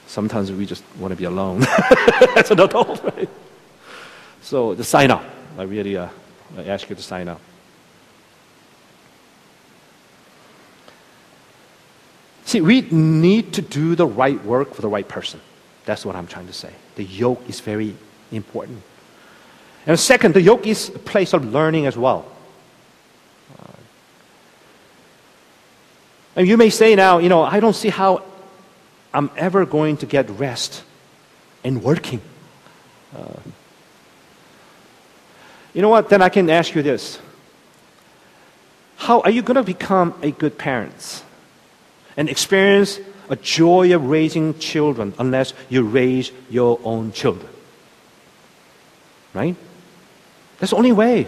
Sometimes 0.06 0.50
we 0.52 0.66
just 0.66 0.84
want 0.98 1.12
to 1.12 1.16
be 1.16 1.24
alone 1.24 1.62
as 2.36 2.50
an 2.50 2.60
adult, 2.60 3.02
right? 3.04 3.28
So 4.42 4.74
the 4.74 4.84
sign 4.84 5.10
up. 5.10 5.24
I 5.58 5.62
really 5.62 5.96
uh, 5.96 6.08
I 6.56 6.64
ask 6.64 6.88
you 6.88 6.96
to 6.96 7.02
sign 7.02 7.28
up. 7.28 7.40
See, 12.54 12.60
we 12.60 12.82
need 12.82 13.54
to 13.54 13.62
do 13.62 13.96
the 13.96 14.06
right 14.06 14.40
work 14.44 14.74
for 14.74 14.80
the 14.80 14.86
right 14.86 15.08
person. 15.08 15.40
That's 15.86 16.06
what 16.06 16.14
I'm 16.14 16.28
trying 16.28 16.46
to 16.46 16.52
say. 16.52 16.72
The 16.94 17.02
yoke 17.02 17.42
is 17.48 17.58
very 17.58 17.96
important. 18.30 18.80
And 19.88 19.98
second, 19.98 20.34
the 20.34 20.40
yoke 20.40 20.64
is 20.64 20.88
a 20.90 21.00
place 21.00 21.32
of 21.32 21.44
learning 21.44 21.86
as 21.86 21.96
well. 21.98 22.24
And 26.36 26.46
you 26.46 26.56
may 26.56 26.70
say 26.70 26.94
now, 26.94 27.18
you 27.18 27.28
know, 27.28 27.42
I 27.42 27.58
don't 27.58 27.74
see 27.74 27.88
how 27.88 28.22
I'm 29.12 29.32
ever 29.36 29.66
going 29.66 29.96
to 29.96 30.06
get 30.06 30.30
rest 30.30 30.84
in 31.64 31.82
working. 31.82 32.20
Uh, 33.16 33.34
you 35.72 35.82
know 35.82 35.88
what? 35.88 36.08
Then 36.08 36.22
I 36.22 36.28
can 36.28 36.48
ask 36.48 36.72
you 36.72 36.84
this. 36.84 37.18
How 38.94 39.22
are 39.22 39.30
you 39.30 39.42
going 39.42 39.56
to 39.56 39.64
become 39.64 40.14
a 40.22 40.30
good 40.30 40.56
parent 40.56 41.24
and 42.16 42.28
experience 42.28 43.00
a 43.28 43.36
joy 43.36 43.94
of 43.94 44.06
raising 44.06 44.58
children 44.58 45.14
unless 45.18 45.54
you 45.68 45.82
raise 45.82 46.30
your 46.50 46.78
own 46.84 47.12
children? 47.12 47.50
Right? 49.32 49.56
That's 50.58 50.70
the 50.70 50.76
only 50.76 50.92
way. 50.92 51.26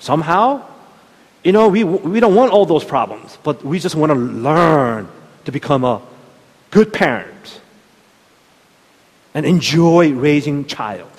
Somehow, 0.00 0.66
you 1.42 1.52
know, 1.52 1.68
we, 1.68 1.84
we 1.84 2.20
don't 2.20 2.34
want 2.34 2.52
all 2.52 2.66
those 2.66 2.84
problems, 2.84 3.38
but 3.42 3.64
we 3.64 3.78
just 3.78 3.94
want 3.94 4.10
to 4.10 4.18
learn 4.18 5.08
to 5.44 5.52
become 5.52 5.84
a 5.84 6.02
good 6.70 6.92
parent 6.92 7.60
and 9.34 9.44
enjoy 9.44 10.12
raising 10.12 10.64
child. 10.64 11.10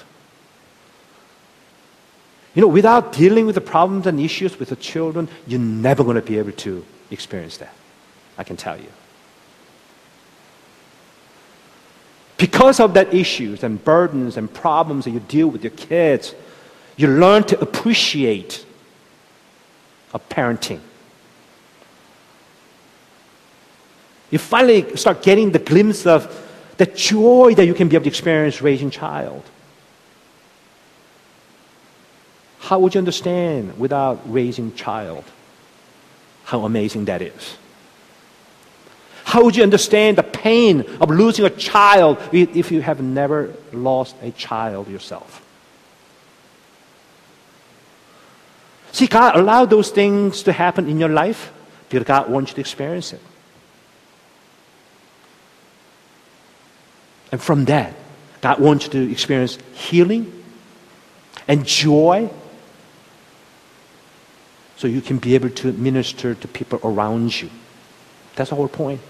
You 2.56 2.62
know, 2.62 2.68
without 2.68 3.14
dealing 3.14 3.46
with 3.46 3.54
the 3.54 3.62
problems 3.62 4.08
and 4.08 4.20
issues 4.20 4.58
with 4.58 4.70
the 4.70 4.76
children, 4.76 5.30
you're 5.46 5.60
never 5.60 6.04
going 6.04 6.16
to 6.16 6.24
be 6.24 6.40
able 6.40 6.54
to 6.54 6.84
experience 7.12 7.58
that. 7.58 7.74
I 8.38 8.44
can 8.44 8.58
tell 8.58 8.78
you. 8.78 8.92
Because 12.38 12.80
of 12.80 12.94
that 12.94 13.14
issues 13.14 13.64
and 13.64 13.84
burdens 13.84 14.38
and 14.38 14.54
problems 14.54 15.06
that 15.06 15.12
you 15.12 15.20
deal 15.22 15.48
with 15.48 15.64
your 15.64 15.72
kids, 15.72 16.36
you 16.96 17.08
learn 17.08 17.44
to 17.46 17.60
appreciate 17.60 18.64
a 20.14 20.20
parenting. 20.20 20.80
You 24.30 24.38
finally 24.38 24.96
start 24.98 25.24
getting 25.24 25.52
the 25.52 25.60
glimpse 25.60 26.06
of 26.06 26.44
the 26.78 26.86
joy 26.86 27.56
that 27.56 27.66
you 27.66 27.74
can 27.74 27.88
be 27.88 27.96
able 27.96 28.04
to 28.04 28.10
experience 28.10 28.62
raising 28.62 28.92
child. 28.92 29.44
How 32.60 32.80
would 32.80 32.94
you 32.94 33.00
understand 33.00 33.80
without 33.80 34.22
raising 34.32 34.76
child 34.76 35.24
how 36.48 36.64
amazing 36.64 37.04
that 37.06 37.22
is? 37.22 37.58
How 39.26 39.44
would 39.44 39.58
you 39.58 39.64
understand 39.64 40.18
the 40.18 40.24
pain 40.24 40.80
of 41.02 41.10
losing 41.10 41.44
a 41.44 41.50
child 41.50 42.18
if 42.32 42.72
you 42.72 42.82
have 42.82 43.02
never 43.02 43.54
lost 43.74 44.16
a 44.22 44.32
child 44.32 44.88
yourself? 44.88 45.46
See, 48.94 49.08
God 49.08 49.36
allowed 49.36 49.70
those 49.70 49.90
things 49.90 50.44
to 50.44 50.54
happen 50.54 50.88
in 50.88 51.02
your 51.02 51.10
life 51.10 51.52
because 51.90 52.08
God 52.08 52.30
wants 52.30 52.52
you 52.52 52.56
to 52.56 52.62
experience 52.62 53.12
it. 53.12 53.20
And 57.34 57.42
from 57.42 57.66
that, 57.66 57.94
God 58.40 58.62
wants 58.62 58.86
you 58.86 58.92
to 58.92 59.12
experience 59.12 59.58
healing 59.74 60.32
and 61.46 61.66
joy 61.66 62.30
so 64.78 64.88
you 64.88 65.02
can 65.02 65.18
be 65.18 65.34
able 65.34 65.50
to 65.50 65.74
minister 65.74 66.36
to 66.36 66.48
people 66.48 66.80
around 66.84 67.42
you. 67.42 67.50
That's 68.36 68.52
the 68.52 68.56
whole 68.56 68.68
point. 68.68 69.02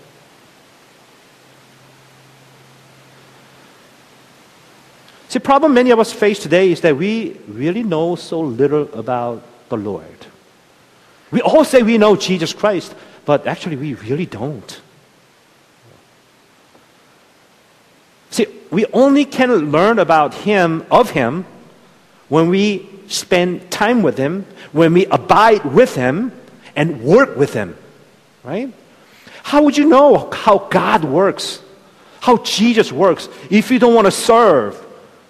See, 5.28 5.40
the 5.40 5.42
problem 5.42 5.74
many 5.74 5.92
of 5.92 6.00
us 6.00 6.14
face 6.14 6.40
today 6.40 6.72
is 6.72 6.80
that 6.82 6.96
we 6.96 7.38
really 7.50 7.84
know 7.84 8.16
so 8.16 8.40
little 8.40 8.84
about 8.94 9.44
the 9.68 9.76
Lord. 9.76 10.26
We 11.32 11.42
all 11.42 11.66
say 11.66 11.84
we 11.84 11.98
know 11.98 12.16
Jesus 12.16 12.54
Christ, 12.54 12.96
but 13.26 13.46
actually 13.46 13.76
we 13.76 13.94
really 13.96 14.26
don't. 14.26 14.80
See, 18.30 18.48
we 18.72 18.86
only 18.94 19.26
can 19.26 19.54
learn 19.70 20.00
about 20.00 20.34
Him, 20.34 20.86
of 20.90 21.10
Him, 21.10 21.46
when 22.30 22.48
we 22.48 22.90
spend 23.08 23.72
time 23.72 24.04
with 24.04 24.18
Him, 24.18 24.46
when 24.72 24.94
we 24.94 25.06
abide 25.08 25.66
with 25.66 25.96
Him, 25.96 26.32
and 26.76 27.02
work 27.02 27.36
with 27.36 27.54
Him. 27.54 27.76
Right? 28.44 28.74
How 29.44 29.64
would 29.64 29.78
you 29.78 29.86
know 29.86 30.30
how 30.32 30.60
God 30.70 31.04
works, 31.04 31.62
how 32.20 32.38
Jesus 32.38 32.92
works, 32.92 33.30
if 33.50 33.72
you 33.72 33.80
don't 33.80 33.94
want 33.96 34.06
to 34.06 34.12
serve? 34.12 34.84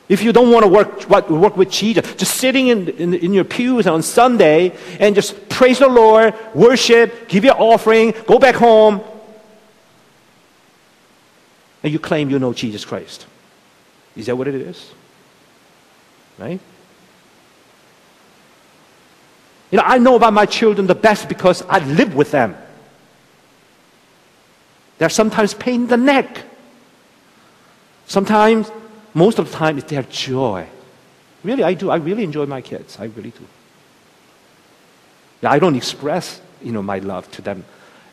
If 0.10 0.24
you 0.24 0.32
don't 0.32 0.52
want 0.52 0.64
to 0.64 0.70
work, 0.70 1.30
work 1.30 1.58
with 1.58 1.70
Jesus, 1.70 2.16
just 2.16 2.38
sitting 2.38 2.70
in, 2.70 2.88
in, 2.90 3.14
in, 3.14 3.34
your 3.34 3.44
pews 3.44 3.88
on 3.88 4.02
Sunday 4.02 4.74
and 5.02 5.14
just 5.14 5.50
praise 5.50 5.80
the 5.80 5.90
Lord, 5.90 6.34
worship, 6.56 7.28
give 7.28 7.44
your 7.44 7.60
offering, 7.60 8.14
go 8.26 8.40
back 8.40 8.56
home, 8.56 9.02
and 11.84 11.92
you 11.92 12.00
claim 12.00 12.30
you 12.30 12.40
know 12.40 12.54
Jesus 12.54 12.86
Christ. 12.86 13.26
Is 14.16 14.28
that 14.28 14.36
what 14.36 14.48
it 14.48 14.56
is? 14.56 14.92
Right? 16.38 16.60
You 19.72 19.78
know, 19.78 19.84
I 19.86 19.98
know 19.98 20.16
about 20.16 20.34
my 20.34 20.46
children 20.46 20.88
the 20.88 20.96
best 20.96 21.28
because 21.28 21.62
I 21.64 21.80
live 21.80 22.16
with 22.16 22.32
them. 22.32 22.56
They're 24.98 25.10
sometimes 25.10 25.54
pain 25.54 25.82
in 25.82 25.88
the 25.88 25.98
neck. 25.98 26.44
Sometimes, 28.08 28.72
most 29.14 29.40
of 29.40 29.52
the 29.52 29.56
time, 29.56 29.78
it's 29.78 29.90
their 29.90 30.04
joy. 30.04 30.68
Really, 31.44 31.64
I 31.64 31.74
do. 31.74 31.90
I 31.90 31.98
really 31.98 32.24
enjoy 32.24 32.46
my 32.46 32.62
kids. 32.62 32.98
I 33.00 33.06
really 33.06 33.32
do. 33.32 33.46
I 35.44 35.60
don't 35.60 35.76
express, 35.76 36.42
you 36.64 36.72
know, 36.72 36.82
my 36.82 37.00
love 37.00 37.30
to 37.32 37.42
them, 37.42 37.64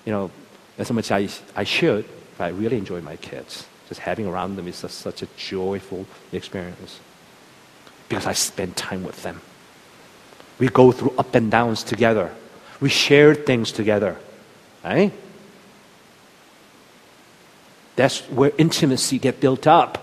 you 0.04 0.12
know, 0.12 0.30
as 0.76 0.92
much 0.92 1.10
as 1.10 1.40
I, 1.56 1.60
I 1.60 1.64
should. 1.64 2.04
But 2.36 2.44
I 2.44 2.48
really 2.48 2.76
enjoy 2.76 3.00
my 3.00 3.16
kids. 3.16 3.66
Just 3.88 4.00
having 4.00 4.26
around 4.26 4.56
them 4.56 4.68
is 4.68 4.82
a, 4.84 4.88
such 4.88 5.22
a 5.22 5.26
joyful 5.36 6.06
experience 6.32 7.00
because 8.08 8.26
I 8.26 8.32
spend 8.32 8.76
time 8.76 9.04
with 9.04 9.22
them. 9.22 9.40
We 10.58 10.68
go 10.68 10.92
through 10.92 11.14
up 11.18 11.34
and 11.34 11.50
downs 11.50 11.82
together. 11.82 12.34
We 12.80 12.88
share 12.88 13.34
things 13.34 13.72
together. 13.72 14.16
Right? 14.84 15.12
That's 17.96 18.20
where 18.30 18.52
intimacy 18.58 19.18
get 19.18 19.40
built 19.40 19.66
up. 19.66 20.00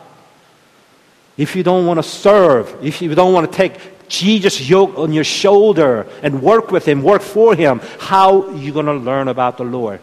If 1.38 1.56
you 1.56 1.64
don't 1.64 1.86
want 1.86 1.98
to 1.98 2.04
serve, 2.04 2.84
if 2.84 3.02
you 3.02 3.14
don't 3.16 3.34
want 3.34 3.52
to 3.52 3.58
take 3.58 4.08
Jesus' 4.08 4.70
yoke 4.70 4.98
on 4.98 5.14
your 5.14 5.24
shoulder 5.24 6.08
and 6.22 6.42
work 6.42 6.72
with 6.72 6.88
Him, 6.88 7.02
work 7.02 7.22
for 7.22 7.56
Him, 7.56 7.80
how 8.00 8.44
are 8.44 8.56
you 8.56 8.74
going 8.74 8.86
to 8.86 8.94
learn 8.94 9.28
about 9.28 9.58
the 9.58 9.64
Lord? 9.64 10.02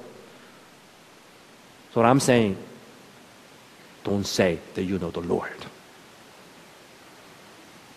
So 1.93 2.01
what 2.01 2.09
I'm 2.09 2.21
saying, 2.21 2.57
don't 4.05 4.27
say 4.27 4.59
that 4.75 4.83
you 4.83 4.99
know 4.99 5.11
the 5.11 5.21
Lord. 5.21 5.51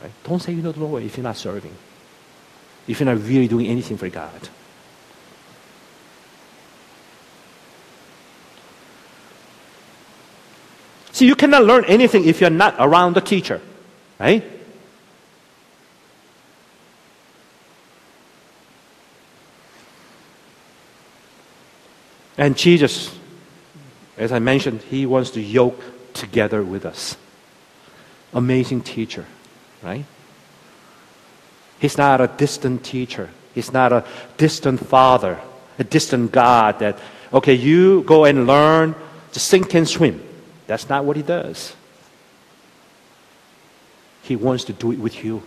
Right? 0.02 0.12
Don't 0.24 0.42
say 0.42 0.54
you 0.54 0.62
know 0.62 0.72
the 0.72 0.80
Lord 0.80 1.04
if 1.04 1.16
you're 1.16 1.24
not 1.24 1.38
serving. 1.38 1.76
If 2.88 3.00
you're 3.00 3.14
not 3.14 3.24
really 3.26 3.48
doing 3.48 3.68
anything 3.68 3.98
for 3.98 4.10
God. 4.10 4.50
See, 11.12 11.28
you 11.28 11.36
cannot 11.36 11.66
learn 11.66 11.86
anything 11.86 12.26
if 12.26 12.42
you're 12.42 12.50
not 12.50 12.76
around 12.80 13.14
the 13.14 13.22
teacher, 13.22 13.62
right? 14.20 14.44
And 22.38 22.58
Jesus, 22.58 23.16
as 24.18 24.32
I 24.32 24.40
mentioned, 24.40 24.82
he 24.82 25.06
wants 25.06 25.30
to 25.32 25.42
yoke 25.42 25.80
together 26.14 26.64
with 26.64 26.88
us. 26.88 27.16
Amazing 28.34 28.82
teacher, 28.82 29.28
right? 29.84 30.06
He's 31.82 31.98
not 31.98 32.22
a 32.22 32.28
distant 32.28 32.84
teacher. 32.86 33.32
He's 33.56 33.74
not 33.74 33.92
a 33.92 34.06
distant 34.38 34.86
father, 34.86 35.42
a 35.80 35.84
distant 35.84 36.32
God 36.32 36.78
that, 36.78 37.00
okay, 37.34 37.56
you 37.56 38.04
go 38.04 38.26
and 38.26 38.46
learn 38.46 38.94
to 39.32 39.40
sink 39.40 39.74
and 39.74 39.90
swim. 39.90 40.24
That's 40.68 40.88
not 40.88 41.06
what 41.06 41.18
he 41.18 41.24
does. 41.24 41.76
He 44.22 44.36
wants 44.36 44.64
to 44.66 44.74
do 44.74 44.92
it 44.92 45.00
with 45.00 45.24
you. 45.24 45.42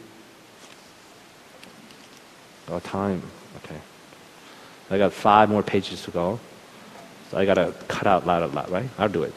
Our 2.69 2.81
time, 2.81 3.23
okay. 3.65 3.79
I 4.91 4.99
got 4.99 5.13
five 5.13 5.49
more 5.49 5.63
pages 5.63 6.03
to 6.03 6.11
go. 6.11 6.41
So 7.31 7.39
I 7.39 7.45
got 7.45 7.55
to 7.55 7.73
cut 7.87 8.09
out 8.09 8.25
a 8.25 8.27
lot, 8.27 8.43
a 8.43 8.47
lot, 8.49 8.71
right? 8.73 8.91
I'll 8.99 9.09
do 9.09 9.23
it. 9.23 9.35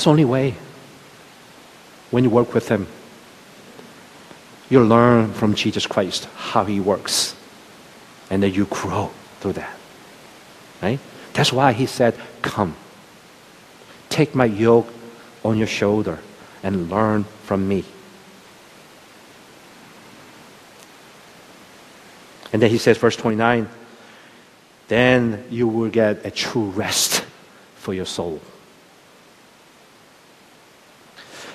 That's 0.00 0.06
the 0.06 0.12
only 0.12 0.24
way. 0.24 0.54
When 2.10 2.24
you 2.24 2.30
work 2.30 2.54
with 2.54 2.70
Him, 2.70 2.86
you 4.70 4.82
learn 4.82 5.34
from 5.34 5.54
Jesus 5.54 5.86
Christ 5.86 6.24
how 6.36 6.64
He 6.64 6.80
works. 6.80 7.36
And 8.30 8.42
then 8.42 8.54
you 8.54 8.64
grow 8.64 9.10
through 9.40 9.52
that. 9.60 9.76
Right? 10.80 11.00
That's 11.34 11.52
why 11.52 11.74
He 11.74 11.84
said, 11.84 12.18
Come. 12.40 12.76
Take 14.08 14.34
my 14.34 14.46
yoke 14.46 14.90
on 15.44 15.58
your 15.58 15.66
shoulder 15.66 16.18
and 16.62 16.88
learn 16.88 17.24
from 17.44 17.68
me. 17.68 17.84
And 22.54 22.62
then 22.62 22.70
he 22.70 22.78
says, 22.78 22.96
verse 22.96 23.16
29, 23.16 23.68
then 24.88 25.44
you 25.50 25.68
will 25.68 25.90
get 25.90 26.24
a 26.24 26.30
true 26.30 26.70
rest 26.70 27.22
for 27.76 27.92
your 27.92 28.06
soul. 28.06 28.40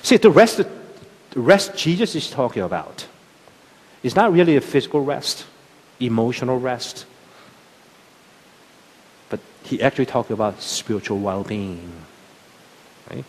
See, 0.06 0.18
the 0.18 0.30
rest 0.30 0.58
the 0.58 1.40
rest 1.40 1.76
Jesus 1.76 2.14
is 2.14 2.30
talking 2.30 2.62
about 2.62 3.08
is 4.04 4.14
not 4.14 4.32
really 4.32 4.54
a 4.54 4.60
physical 4.60 5.04
rest, 5.04 5.44
emotional 5.98 6.60
rest, 6.60 7.06
but 9.28 9.40
he 9.64 9.82
actually 9.82 10.06
talking 10.06 10.34
about 10.34 10.62
spiritual 10.62 11.18
well-being. 11.18 11.90
Right? 13.10 13.24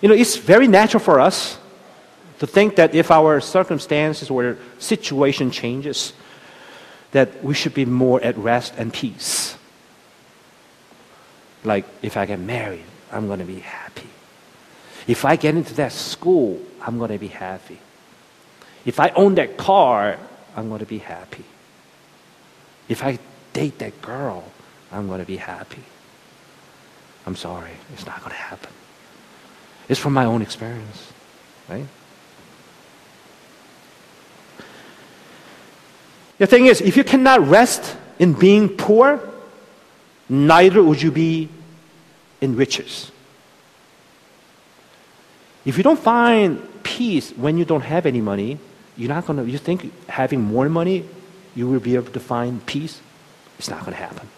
You 0.00 0.08
know, 0.08 0.14
it's 0.16 0.38
very 0.38 0.66
natural 0.66 1.00
for 1.00 1.20
us 1.20 1.56
to 2.40 2.46
think 2.48 2.74
that 2.74 2.92
if 2.92 3.12
our 3.12 3.40
circumstances 3.40 4.28
or 4.28 4.58
situation 4.80 5.52
changes, 5.52 6.14
that 7.12 7.44
we 7.44 7.54
should 7.54 7.74
be 7.74 7.84
more 7.84 8.20
at 8.24 8.36
rest 8.36 8.74
and 8.76 8.92
peace. 8.92 9.56
Like 11.62 11.84
if 12.02 12.16
I 12.16 12.26
get 12.26 12.40
married, 12.40 12.86
I'm 13.12 13.28
going 13.28 13.38
to 13.38 13.44
be 13.44 13.60
happy. 13.60 14.10
If 15.06 15.24
I 15.24 15.36
get 15.36 15.54
into 15.54 15.74
that 15.74 15.92
school, 15.92 16.60
I'm 16.80 16.98
going 16.98 17.12
to 17.12 17.18
be 17.18 17.28
happy. 17.28 17.78
If 18.84 19.00
I 19.00 19.10
own 19.10 19.34
that 19.36 19.56
car, 19.56 20.18
I'm 20.56 20.68
going 20.68 20.80
to 20.80 20.86
be 20.86 20.98
happy. 20.98 21.44
If 22.88 23.04
I 23.04 23.18
date 23.52 23.78
that 23.78 24.00
girl, 24.02 24.44
I'm 24.92 25.08
going 25.08 25.20
to 25.20 25.26
be 25.26 25.36
happy. 25.36 25.82
I'm 27.26 27.36
sorry, 27.36 27.72
it's 27.92 28.06
not 28.06 28.20
going 28.20 28.30
to 28.30 28.36
happen. 28.36 28.70
It's 29.88 29.98
from 29.98 30.12
my 30.12 30.24
own 30.24 30.42
experience, 30.42 31.12
right? 31.68 31.86
The 36.38 36.46
thing 36.46 36.66
is, 36.66 36.80
if 36.80 36.96
you 36.96 37.04
cannot 37.04 37.46
rest 37.46 37.96
in 38.18 38.34
being 38.34 38.68
poor, 38.68 39.20
neither 40.28 40.82
would 40.82 41.00
you 41.00 41.10
be 41.10 41.48
in 42.40 42.56
riches. 42.56 43.10
If 45.66 45.76
you 45.76 45.82
don't 45.82 45.98
find 45.98 46.62
peace 46.84 47.32
when 47.32 47.58
you 47.58 47.64
don't 47.64 47.82
have 47.82 48.06
any 48.06 48.20
money, 48.20 48.58
you're 48.96 49.08
not 49.08 49.26
going 49.26 49.44
to, 49.44 49.50
you 49.50 49.58
think 49.58 49.92
having 50.08 50.40
more 50.40 50.68
money, 50.68 51.04
you 51.54 51.68
will 51.68 51.80
be 51.80 51.96
able 51.96 52.12
to 52.12 52.20
find 52.20 52.64
peace? 52.64 53.00
It's 53.58 53.68
not 53.68 53.80
going 53.80 53.92
to 53.92 53.98
happen. 53.98 54.28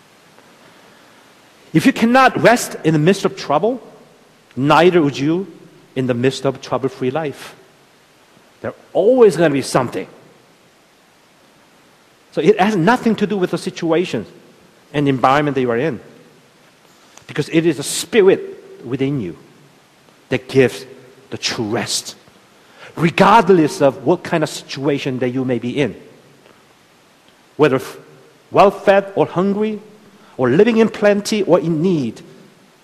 If 1.74 1.84
you 1.84 1.92
cannot 1.92 2.40
rest 2.40 2.76
in 2.82 2.94
the 2.94 2.98
midst 2.98 3.26
of 3.26 3.36
trouble, 3.36 3.80
neither 4.56 5.02
would 5.02 5.18
you 5.18 5.46
in 5.94 6.06
the 6.06 6.14
midst 6.14 6.46
of 6.46 6.62
trouble 6.62 6.88
free 6.88 7.10
life. 7.10 7.54
There's 8.62 8.74
always 8.92 9.36
going 9.36 9.50
to 9.50 9.54
be 9.54 9.62
something. 9.62 10.08
So 12.32 12.40
it 12.40 12.58
has 12.58 12.74
nothing 12.74 13.16
to 13.16 13.26
do 13.26 13.36
with 13.36 13.50
the 13.50 13.58
situation 13.58 14.24
and 14.94 15.06
the 15.06 15.10
environment 15.10 15.56
that 15.56 15.60
you 15.60 15.70
are 15.70 15.78
in. 15.78 16.00
Because 17.26 17.48
it 17.50 17.66
is 17.66 17.78
a 17.78 17.82
spirit 17.82 18.84
within 18.84 19.20
you 19.20 19.36
that 20.30 20.48
gives 20.48 20.86
the 21.30 21.38
true 21.38 21.66
rest, 21.66 22.16
regardless 22.96 23.80
of 23.82 24.04
what 24.04 24.24
kind 24.24 24.42
of 24.42 24.48
situation 24.48 25.18
that 25.20 25.30
you 25.30 25.44
may 25.44 25.58
be 25.58 25.78
in. 25.80 26.00
Whether 27.56 27.80
well 28.50 28.70
fed 28.70 29.12
or 29.16 29.26
hungry, 29.26 29.80
or 30.38 30.48
living 30.48 30.78
in 30.78 30.88
plenty 30.88 31.42
or 31.42 31.60
in 31.60 31.82
need. 31.82 32.22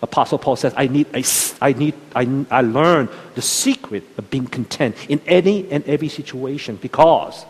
Apostle 0.03 0.39
Paul 0.39 0.57
says, 0.57 0.75
I 0.77 0.89
need, 0.89 1.07
I, 1.15 1.25
I 1.63 1.73
need, 1.73 1.95
I, 2.15 2.45
I 2.51 2.61
learn 2.61 3.09
the 3.35 3.41
secret 3.41 4.05
of 4.19 4.29
being 4.29 4.47
content 4.47 4.97
in 5.09 5.21
any 5.27 5.71
and 5.71 5.83
every 5.85 6.09
situation 6.09 6.77
because 6.77 7.47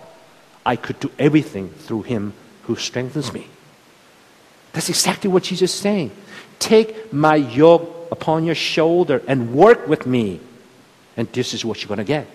I 0.65 0.77
could 0.77 1.01
do 1.01 1.11
everything 1.19 1.71
through 1.71 2.03
him 2.03 2.35
who 2.65 2.77
strengthens 2.77 3.33
me. 3.33 3.49
That's 4.73 4.89
exactly 4.89 5.31
what 5.31 5.45
Jesus 5.45 5.75
is 5.75 5.81
saying. 5.81 6.13
Take 6.59 7.13
my 7.13 7.37
yoke 7.37 8.09
upon 8.13 8.45
your 8.45 8.55
shoulder 8.55 9.23
and 9.27 9.55
work 9.55 9.89
with 9.89 10.07
me. 10.07 10.41
And 11.17 11.29
this 11.33 11.55
is 11.55 11.65
what 11.65 11.81
you're 11.83 11.89
going 11.89 11.99
to 11.99 12.05
get. 12.05 12.27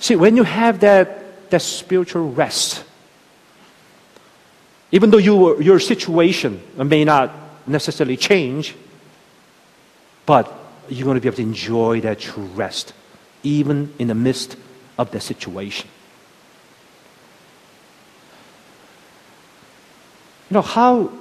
See, 0.00 0.16
when 0.16 0.36
you 0.36 0.44
have 0.44 0.80
that, 0.80 1.50
that 1.50 1.60
spiritual 1.60 2.30
rest, 2.32 2.82
even 4.90 5.10
though 5.10 5.18
you, 5.18 5.60
your 5.60 5.80
situation 5.80 6.62
may 6.76 7.04
not 7.04 7.30
necessarily 7.66 8.16
change, 8.16 8.74
but 10.24 10.50
you're 10.88 11.04
going 11.04 11.16
to 11.16 11.20
be 11.20 11.28
able 11.28 11.36
to 11.36 11.42
enjoy 11.42 12.00
that 12.00 12.20
true 12.20 12.44
rest, 12.44 12.94
even 13.42 13.92
in 13.98 14.08
the 14.08 14.14
midst 14.14 14.56
of 14.96 15.10
the 15.10 15.20
situation. 15.20 15.90
You 20.50 20.54
know, 20.54 20.62
how, 20.62 21.12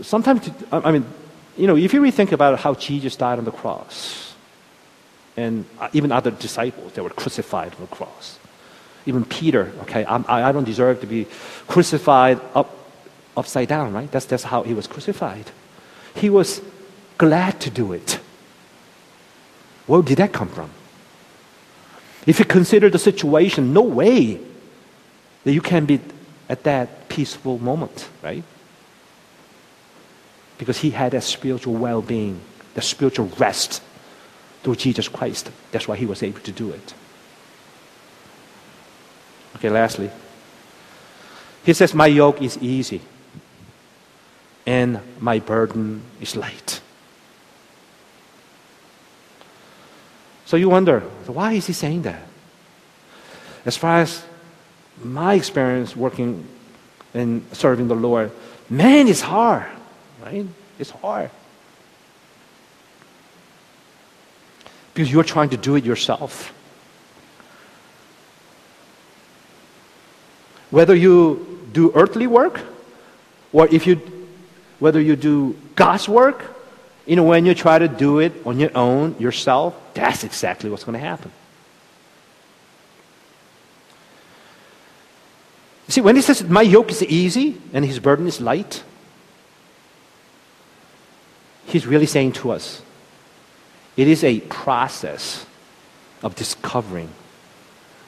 sometimes, 0.00 0.48
I 0.70 0.90
mean, 0.90 1.04
you 1.58 1.66
know, 1.66 1.76
if 1.76 1.92
you 1.92 2.00
really 2.00 2.10
think 2.10 2.32
about 2.32 2.58
how 2.58 2.74
Jesus 2.74 3.16
died 3.16 3.38
on 3.38 3.44
the 3.44 3.52
cross, 3.52 4.34
and 5.36 5.64
uh, 5.80 5.88
even 5.92 6.12
other 6.12 6.30
disciples 6.30 6.92
that 6.92 7.02
were 7.02 7.10
crucified 7.10 7.74
on 7.74 7.80
the 7.82 7.86
cross, 7.86 8.38
Even 9.06 9.24
Peter, 9.24 9.72
okay, 9.82 10.04
I, 10.04 10.48
I 10.48 10.52
don't 10.52 10.64
deserve 10.64 11.00
to 11.00 11.06
be 11.06 11.26
crucified 11.66 12.40
up, 12.54 12.70
upside 13.36 13.68
down, 13.68 13.92
right? 13.92 14.10
That's, 14.10 14.26
that's 14.26 14.44
how 14.44 14.62
he 14.62 14.74
was 14.74 14.86
crucified. 14.86 15.50
He 16.14 16.30
was 16.30 16.62
glad 17.18 17.60
to 17.62 17.70
do 17.70 17.92
it. 17.92 18.20
Where 19.86 20.02
did 20.02 20.18
that 20.18 20.32
come 20.32 20.48
from? 20.48 20.70
If 22.26 22.38
you 22.38 22.44
consider 22.44 22.88
the 22.88 22.98
situation, 22.98 23.72
no 23.72 23.82
way 23.82 24.40
that 25.42 25.52
you 25.52 25.60
can 25.60 25.84
be 25.84 26.00
at 26.52 26.64
that 26.64 27.08
peaceful 27.08 27.58
moment, 27.58 28.10
right? 28.20 28.44
Because 30.58 30.76
he 30.76 30.90
had 30.90 31.12
that 31.12 31.22
spiritual 31.22 31.72
well 31.72 32.02
being, 32.02 32.42
the 32.74 32.82
spiritual 32.82 33.28
rest 33.38 33.82
through 34.62 34.76
Jesus 34.76 35.08
Christ. 35.08 35.50
That's 35.70 35.88
why 35.88 35.96
he 35.96 36.04
was 36.04 36.22
able 36.22 36.40
to 36.40 36.52
do 36.52 36.70
it. 36.70 36.94
Okay, 39.56 39.70
lastly, 39.70 40.10
he 41.64 41.72
says, 41.72 41.94
My 41.94 42.06
yoke 42.06 42.42
is 42.42 42.58
easy 42.58 43.00
and 44.66 45.00
my 45.20 45.38
burden 45.38 46.02
is 46.20 46.36
light. 46.36 46.82
So 50.44 50.58
you 50.58 50.68
wonder, 50.68 51.00
why 51.28 51.54
is 51.54 51.66
he 51.66 51.72
saying 51.72 52.02
that? 52.02 52.28
As 53.64 53.78
far 53.78 54.00
as 54.00 54.22
my 55.04 55.34
experience 55.34 55.96
working 55.96 56.46
and 57.14 57.44
serving 57.52 57.88
the 57.88 57.94
Lord, 57.94 58.30
man, 58.68 59.08
it's 59.08 59.20
hard, 59.20 59.66
right? 60.22 60.46
It's 60.78 60.90
hard. 60.90 61.30
Because 64.94 65.10
you're 65.10 65.24
trying 65.24 65.50
to 65.50 65.56
do 65.56 65.76
it 65.76 65.84
yourself. 65.84 66.52
Whether 70.70 70.94
you 70.94 71.60
do 71.72 71.92
earthly 71.94 72.26
work, 72.26 72.60
or 73.52 73.68
if 73.68 73.86
you, 73.86 73.96
whether 74.78 75.00
you 75.00 75.16
do 75.16 75.56
God's 75.74 76.08
work, 76.08 76.44
you 77.06 77.16
know, 77.16 77.24
when 77.24 77.44
you 77.44 77.54
try 77.54 77.78
to 77.78 77.88
do 77.88 78.20
it 78.20 78.32
on 78.46 78.60
your 78.60 78.70
own, 78.76 79.16
yourself, 79.18 79.74
that's 79.94 80.24
exactly 80.24 80.70
what's 80.70 80.84
going 80.84 80.98
to 80.98 81.06
happen. 81.06 81.32
See, 85.88 86.00
when 86.00 86.16
he 86.16 86.22
says, 86.22 86.42
My 86.44 86.62
yoke 86.62 86.90
is 86.90 87.02
easy 87.02 87.60
and 87.72 87.84
his 87.84 87.98
burden 87.98 88.26
is 88.26 88.40
light, 88.40 88.82
he's 91.66 91.86
really 91.86 92.06
saying 92.06 92.32
to 92.32 92.52
us, 92.52 92.82
it 93.96 94.08
is 94.08 94.24
a 94.24 94.40
process 94.40 95.44
of 96.22 96.34
discovering 96.34 97.10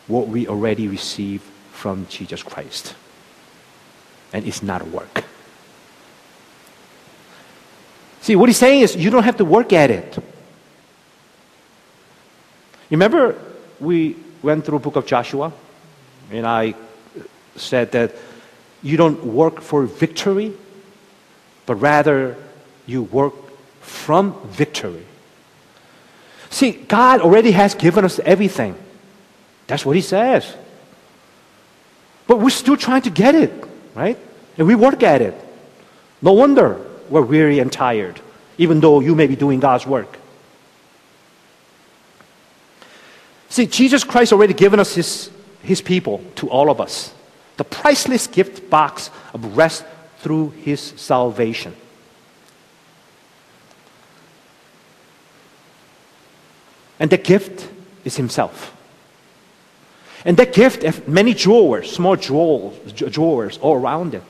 what 0.07 0.29
we 0.29 0.49
already 0.49 0.89
receive 0.89 1.43
from 1.72 2.07
Jesus 2.09 2.43
Christ. 2.43 2.95
And 4.33 4.47
it's 4.47 4.62
not 4.62 4.83
a 4.83 4.85
work. 4.87 5.25
See, 8.20 8.37
what 8.37 8.49
he's 8.49 8.57
saying 8.57 8.81
is 8.81 8.97
you 8.97 9.11
don't 9.11 9.25
have 9.25 9.37
to 9.37 9.45
work 9.45 9.72
at 9.72 9.91
it. 9.91 10.16
Remember, 12.91 13.39
we 13.81 14.16
went 14.43 14.64
through 14.64 14.79
book 14.79 14.97
of 14.97 15.05
Joshua, 15.05 15.53
and 16.31 16.47
I 16.47 16.75
said 17.57 17.92
that 17.92 18.14
you 18.82 18.96
don't 18.96 19.24
work 19.24 19.61
for 19.61 19.86
victory, 19.86 20.52
but 21.66 21.76
rather 21.76 22.36
you 22.86 23.02
work 23.02 23.34
from 23.80 24.38
victory. 24.48 25.05
See, 26.50 26.72
God 26.72 27.20
already 27.20 27.52
has 27.52 27.74
given 27.74 28.05
us 28.05 28.18
everything. 28.20 28.76
That's 29.66 29.84
what 29.84 29.96
He 29.96 30.02
says. 30.02 30.55
But 32.26 32.40
we're 32.40 32.50
still 32.50 32.76
trying 32.76 33.02
to 33.02 33.11
get 33.11 33.34
it, 33.34 33.52
right? 33.94 34.18
And 34.57 34.66
we 34.66 34.74
work 34.74 35.02
at 35.02 35.22
it. 35.22 35.34
No 36.22 36.32
wonder 36.32 36.80
we're 37.09 37.22
weary 37.22 37.59
and 37.59 37.72
tired, 37.72 38.20
even 38.59 38.80
though 38.80 39.00
you 39.00 39.14
may 39.14 39.26
be 39.26 39.36
doing 39.36 39.61
God's 39.61 39.86
work. 39.86 40.18
See, 43.48 43.66
Jesus 43.66 44.05
Christ 44.05 44.32
already 44.32 44.55
given 44.55 44.78
us 44.78 44.94
His, 44.94 45.30
his 45.62 45.80
people 45.80 46.22
to 46.36 46.50
all 46.50 46.70
of 46.70 46.80
us 46.80 47.14
the 47.57 47.64
priceless 47.64 48.26
gift 48.26 48.68
box 48.68 49.11
of 49.32 49.57
rest 49.57 49.84
through 50.18 50.50
his 50.50 50.80
salvation. 50.80 51.74
And 56.98 57.11
the 57.11 57.18
gift 57.18 57.68
is 58.05 58.16
himself. 58.16 58.74
And 60.24 60.36
that 60.38 60.55
gift 60.55 60.82
has 60.82 61.07
many 61.07 61.34
drawers, 61.34 61.92
small 61.92 62.16
drawers, 62.16 62.92
drawers 62.92 63.59
all 63.59 63.74
around 63.74 64.14
it. 64.14 64.22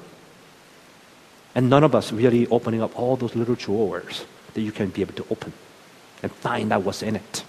And 1.54 1.70
none 1.70 1.84
of 1.84 1.94
us 1.94 2.10
really 2.10 2.48
opening 2.48 2.82
up 2.82 2.98
all 2.98 3.16
those 3.16 3.36
little 3.36 3.54
drawers 3.54 4.24
that 4.54 4.60
you 4.60 4.72
can 4.72 4.88
be 4.88 5.02
able 5.02 5.14
to 5.14 5.26
open 5.30 5.52
and 6.22 6.32
find 6.32 6.72
out 6.72 6.82
what's 6.82 7.02
in 7.02 7.16
it. 7.16 7.44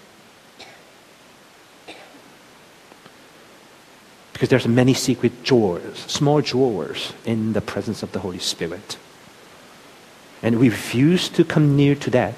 Because 4.36 4.50
there's 4.50 4.68
many 4.68 4.94
secret 4.94 5.46
drawers, 5.46 5.98
small 5.98 6.42
drawers 6.42 7.14
in 7.24 7.54
the 7.54 7.62
presence 7.62 8.04
of 8.04 8.12
the 8.12 8.20
Holy 8.20 8.40
Spirit. 8.40 8.98
And 10.44 10.60
we 10.60 10.68
refuse 10.68 11.30
to 11.30 11.46
come 11.46 11.78
near 11.78 11.96
to 11.96 12.10
that. 12.10 12.34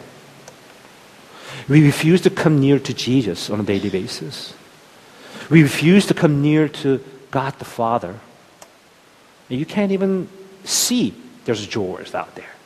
We 1.67 1.83
refuse 1.83 2.21
to 2.21 2.29
come 2.29 2.59
near 2.59 2.77
to 2.77 2.93
Jesus 2.93 3.49
on 3.49 3.59
a 3.59 3.63
daily 3.63 3.89
basis. 3.89 4.53
We 5.49 5.63
refuse 5.63 6.05
to 6.05 6.13
come 6.13 6.39
near 6.39 6.69
to 6.69 7.03
God 7.31 7.57
the 7.57 7.65
Father. 7.65 8.19
And 9.49 9.59
you 9.59 9.65
can't 9.65 9.91
even 9.91 10.29
see 10.65 11.15
there's 11.45 11.65
drawers 11.65 12.13
out 12.13 12.35
there. 12.35 12.56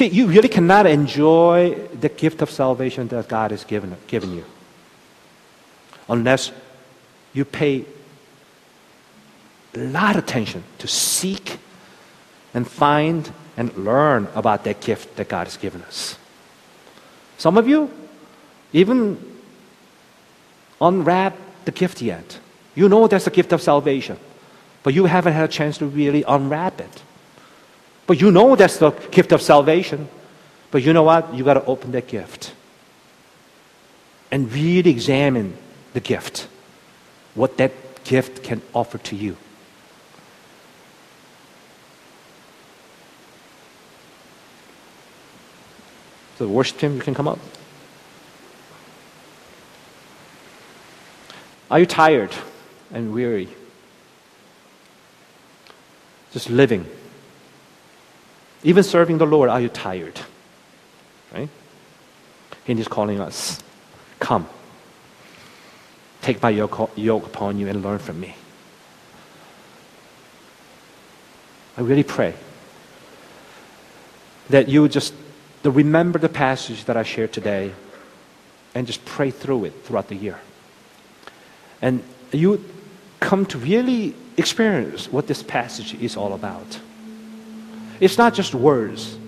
See, 0.00 0.06
you 0.06 0.28
really 0.28 0.48
cannot 0.48 0.86
enjoy 0.86 1.74
the 2.00 2.08
gift 2.08 2.40
of 2.40 2.48
salvation 2.48 3.06
that 3.08 3.28
God 3.28 3.50
has 3.50 3.64
given, 3.64 3.94
given 4.06 4.34
you 4.34 4.46
unless 6.08 6.52
you 7.34 7.44
pay 7.44 7.84
a 9.74 9.78
lot 9.78 10.16
of 10.16 10.24
attention 10.24 10.64
to 10.78 10.88
seek 10.88 11.58
and 12.54 12.66
find 12.66 13.30
and 13.58 13.76
learn 13.76 14.26
about 14.34 14.64
that 14.64 14.80
gift 14.80 15.16
that 15.16 15.28
God 15.28 15.46
has 15.46 15.58
given 15.58 15.82
us. 15.82 16.16
Some 17.36 17.58
of 17.58 17.68
you 17.68 17.90
even 18.72 19.22
unwrap 20.80 21.36
the 21.66 21.72
gift 21.72 22.00
yet. 22.00 22.38
You 22.74 22.88
know 22.88 23.06
that's 23.06 23.26
the 23.26 23.30
gift 23.30 23.52
of 23.52 23.60
salvation, 23.60 24.16
but 24.82 24.94
you 24.94 25.04
haven't 25.04 25.34
had 25.34 25.44
a 25.44 25.52
chance 25.52 25.76
to 25.76 25.84
really 25.84 26.22
unwrap 26.22 26.80
it. 26.80 27.02
But 28.10 28.20
you 28.20 28.32
know 28.32 28.56
that's 28.56 28.78
the 28.78 28.90
gift 29.12 29.30
of 29.30 29.40
salvation. 29.40 30.08
But 30.72 30.82
you 30.82 30.92
know 30.92 31.04
what? 31.04 31.32
You 31.32 31.44
got 31.44 31.54
to 31.54 31.64
open 31.64 31.92
that 31.92 32.08
gift 32.08 32.52
and 34.32 34.52
really 34.52 34.90
examine 34.90 35.56
the 35.92 36.00
gift, 36.00 36.48
what 37.36 37.56
that 37.58 38.02
gift 38.02 38.42
can 38.42 38.62
offer 38.74 38.98
to 38.98 39.14
you. 39.14 39.36
So, 46.36 46.46
the 46.46 46.52
worship 46.52 46.78
team, 46.78 46.96
you 46.96 47.02
can 47.02 47.14
come 47.14 47.28
up. 47.28 47.38
Are 51.70 51.78
you 51.78 51.86
tired 51.86 52.34
and 52.92 53.14
weary? 53.14 53.50
Just 56.32 56.50
living 56.50 56.86
even 58.62 58.82
serving 58.82 59.18
the 59.18 59.26
Lord, 59.26 59.48
are 59.48 59.60
you 59.60 59.68
tired? 59.68 60.20
Right? 61.32 61.48
And 62.66 62.78
He's 62.78 62.88
calling 62.88 63.20
us, 63.20 63.62
come. 64.18 64.48
Take 66.22 66.42
my 66.42 66.50
yoke, 66.50 66.90
yoke 66.96 67.26
upon 67.26 67.58
you 67.58 67.68
and 67.68 67.82
learn 67.82 67.98
from 67.98 68.20
me. 68.20 68.34
I 71.78 71.80
really 71.82 72.02
pray 72.02 72.34
that 74.50 74.68
you 74.68 74.86
just 74.88 75.14
remember 75.64 76.18
the 76.18 76.28
passage 76.28 76.84
that 76.84 76.96
I 76.96 77.02
shared 77.02 77.32
today 77.32 77.72
and 78.74 78.86
just 78.86 79.04
pray 79.04 79.30
through 79.30 79.64
it 79.66 79.84
throughout 79.84 80.08
the 80.08 80.16
year. 80.16 80.38
And 81.80 82.02
you 82.32 82.64
come 83.20 83.46
to 83.46 83.58
really 83.58 84.14
experience 84.36 85.10
what 85.10 85.26
this 85.26 85.42
passage 85.42 85.94
is 85.94 86.16
all 86.16 86.34
about. 86.34 86.78
It's 88.00 88.16
not 88.16 88.34
just 88.34 88.54
words. 88.54 89.18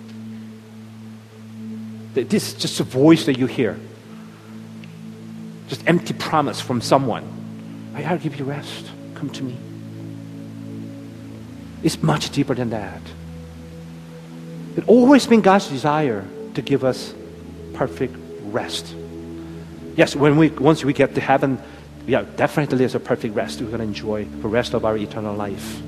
This 2.15 2.49
is 2.49 2.55
just 2.55 2.81
a 2.81 2.85
voice 2.85 3.27
that 3.27 3.39
you 3.39 3.47
hear. 3.47 3.79
Just 5.69 5.87
empty 5.87 6.15
promise 6.15 6.61
from 6.61 6.81
someone. 6.81 7.25
I 7.95 8.03
gotta 8.03 8.19
give 8.19 8.37
you 8.37 8.45
rest. 8.45 8.91
Come 9.15 9.31
to 9.31 9.43
me. 9.43 9.57
It's 11.83 12.03
much 12.03 12.31
deeper 12.31 12.55
than 12.55 12.71
that. 12.71 13.01
It's 14.77 14.87
always 14.89 15.27
been 15.27 15.43
God's 15.43 15.69
desire 15.69 16.25
to 16.55 16.63
give 16.63 16.85
us 16.85 17.15
perfect 17.75 18.15
rest. 18.45 18.95
Yes, 19.97 20.17
when 20.17 20.37
we 20.37 20.49
once 20.49 20.85
we 20.85 20.93
get 20.93 21.15
to 21.15 21.21
heaven, 21.21 21.61
yeah, 22.07 22.25
definitely 22.37 22.79
there's 22.79 22.95
a 22.95 23.01
perfect 23.01 23.35
rest 23.35 23.61
we're 23.61 23.67
going 23.67 23.79
to 23.79 23.85
enjoy 23.85 24.25
the 24.25 24.49
rest 24.49 24.75
of 24.75 24.85
our 24.85 24.97
eternal 24.97 25.35
life. 25.35 25.83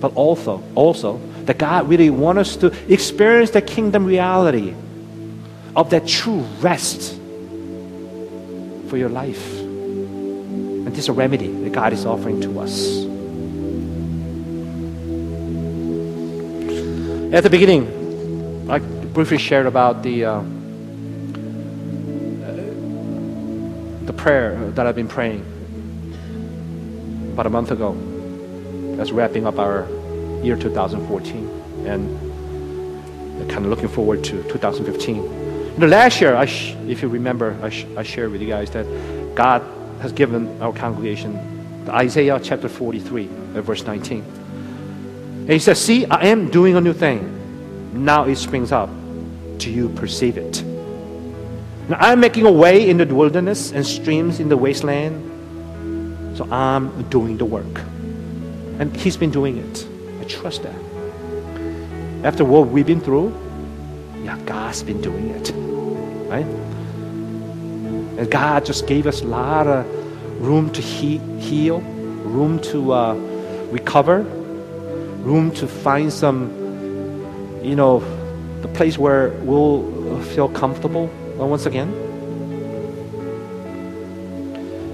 But 0.00 0.14
also, 0.14 0.62
also 0.74 1.20
that 1.46 1.58
God 1.58 1.88
really 1.88 2.10
wants 2.10 2.40
us 2.40 2.56
to 2.56 2.92
experience 2.92 3.50
the 3.50 3.62
kingdom 3.62 4.04
reality 4.04 4.74
of 5.76 5.90
that 5.90 6.06
true 6.06 6.40
rest 6.60 7.14
for 8.88 8.96
your 8.96 9.08
life. 9.08 9.58
And 9.60 10.86
this 10.88 11.00
is 11.00 11.08
a 11.08 11.12
remedy 11.12 11.48
that 11.48 11.72
God 11.72 11.92
is 11.92 12.06
offering 12.06 12.40
to 12.42 12.60
us. 12.60 13.04
At 17.34 17.42
the 17.42 17.50
beginning, 17.50 18.70
I 18.70 18.78
briefly 18.78 19.38
shared 19.38 19.66
about 19.66 20.02
the 20.04 20.24
uh, 20.24 20.40
the 24.06 24.12
prayer 24.12 24.70
that 24.72 24.86
I've 24.86 24.94
been 24.94 25.08
praying 25.08 25.44
about 27.32 27.46
a 27.46 27.50
month 27.50 27.72
ago. 27.72 27.96
That's 28.96 29.10
wrapping 29.10 29.46
up 29.46 29.58
our 29.58 29.88
year 30.44 30.56
2014 30.56 31.48
and 31.86 33.50
kind 33.50 33.64
of 33.64 33.70
looking 33.70 33.88
forward 33.88 34.22
to 34.24 34.42
2015. 34.44 35.16
You 35.16 35.78
know, 35.78 35.86
last 35.86 36.20
year, 36.20 36.36
I 36.36 36.44
if 36.44 37.02
you 37.02 37.08
remember, 37.08 37.58
I, 37.62 37.86
I 37.96 38.02
shared 38.02 38.30
with 38.30 38.40
you 38.40 38.48
guys 38.48 38.70
that 38.70 38.86
God 39.34 39.62
has 40.00 40.12
given 40.12 40.60
our 40.62 40.72
congregation 40.72 41.54
Isaiah 41.88 42.40
chapter 42.42 42.68
43, 42.68 43.28
uh, 43.54 43.62
verse 43.62 43.84
19. 43.84 44.22
And 44.22 45.50
he 45.50 45.58
says, 45.58 45.80
See, 45.80 46.06
I 46.06 46.26
am 46.26 46.50
doing 46.50 46.76
a 46.76 46.80
new 46.80 46.92
thing. 46.94 48.04
Now 48.04 48.24
it 48.24 48.36
springs 48.36 48.72
up. 48.72 48.88
Do 49.58 49.70
you 49.70 49.88
perceive 49.90 50.38
it? 50.38 50.62
Now 51.88 51.98
I'm 52.00 52.20
making 52.20 52.46
a 52.46 52.52
way 52.52 52.88
in 52.88 52.96
the 52.96 53.06
wilderness 53.06 53.72
and 53.72 53.86
streams 53.86 54.40
in 54.40 54.48
the 54.48 54.56
wasteland. 54.56 55.30
So 56.36 56.44
I'm 56.50 57.08
doing 57.10 57.36
the 57.36 57.44
work. 57.44 57.80
And 58.78 58.96
he's 58.96 59.16
been 59.16 59.30
doing 59.30 59.58
it. 59.58 59.86
Trust 60.28 60.62
that. 60.62 60.74
After 62.24 62.44
what 62.44 62.68
we've 62.68 62.86
been 62.86 63.00
through, 63.00 63.34
yeah, 64.22 64.38
God's 64.46 64.82
been 64.82 65.00
doing 65.00 65.30
it. 65.30 65.52
Right? 66.30 66.46
And 68.18 68.30
God 68.30 68.64
just 68.64 68.86
gave 68.86 69.06
us 69.06 69.20
a 69.20 69.26
lot 69.26 69.66
of 69.66 69.84
room 70.40 70.70
to 70.72 70.80
he- 70.80 71.18
heal, 71.38 71.80
room 71.80 72.60
to 72.62 72.92
uh, 72.92 73.14
recover, 73.70 74.22
room 74.22 75.50
to 75.52 75.66
find 75.66 76.12
some, 76.12 76.50
you 77.62 77.76
know, 77.76 78.00
the 78.62 78.68
place 78.68 78.96
where 78.96 79.30
we'll 79.42 80.22
feel 80.22 80.48
comfortable 80.48 81.06
once 81.36 81.66
again. 81.66 81.92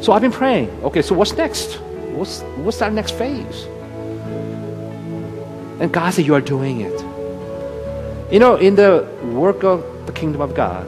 So 0.02 0.12
I've 0.12 0.22
been 0.22 0.32
praying. 0.32 0.70
Okay, 0.82 1.02
so 1.02 1.14
what's 1.14 1.34
next? 1.34 1.78
What's 2.14 2.40
what's 2.64 2.80
our 2.82 2.90
next 2.90 3.12
phase? 3.12 3.66
And 5.80 5.90
God 5.90 6.12
said, 6.12 6.26
You 6.26 6.34
are 6.34 6.42
doing 6.42 6.82
it. 6.82 7.00
You 8.30 8.38
know, 8.38 8.56
in 8.56 8.76
the 8.76 9.08
work 9.32 9.64
of 9.64 9.82
the 10.06 10.12
kingdom 10.12 10.40
of 10.40 10.54
God, 10.54 10.86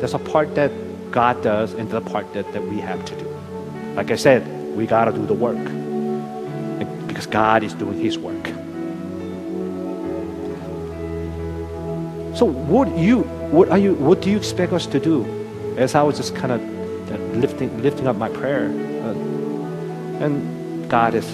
there's 0.00 0.14
a 0.14 0.18
part 0.18 0.54
that 0.54 0.72
God 1.12 1.42
does 1.42 1.74
and 1.74 1.90
the 1.90 2.00
part 2.00 2.32
that, 2.32 2.50
that 2.52 2.62
we 2.62 2.78
have 2.80 3.04
to 3.04 3.14
do. 3.16 3.26
Like 3.94 4.10
I 4.10 4.16
said, 4.16 4.42
we 4.74 4.86
gotta 4.86 5.12
do 5.12 5.26
the 5.26 5.34
work. 5.34 5.62
Because 7.06 7.26
God 7.26 7.62
is 7.62 7.74
doing 7.74 8.00
his 8.00 8.18
work. 8.18 8.46
So 12.34 12.46
what 12.46 12.96
you 12.96 13.24
what 13.52 13.68
are 13.68 13.76
you 13.76 13.94
what 13.94 14.22
do 14.22 14.30
you 14.30 14.38
expect 14.38 14.72
us 14.72 14.86
to 14.86 14.98
do? 14.98 15.26
As 15.76 15.94
I 15.94 16.02
was 16.02 16.16
just 16.16 16.34
kind 16.34 16.52
of 16.52 17.36
lifting 17.36 17.82
lifting 17.82 18.06
up 18.06 18.16
my 18.16 18.30
prayer, 18.30 18.66
uh, 18.66 20.24
and 20.24 20.88
God 20.88 21.14
is 21.14 21.26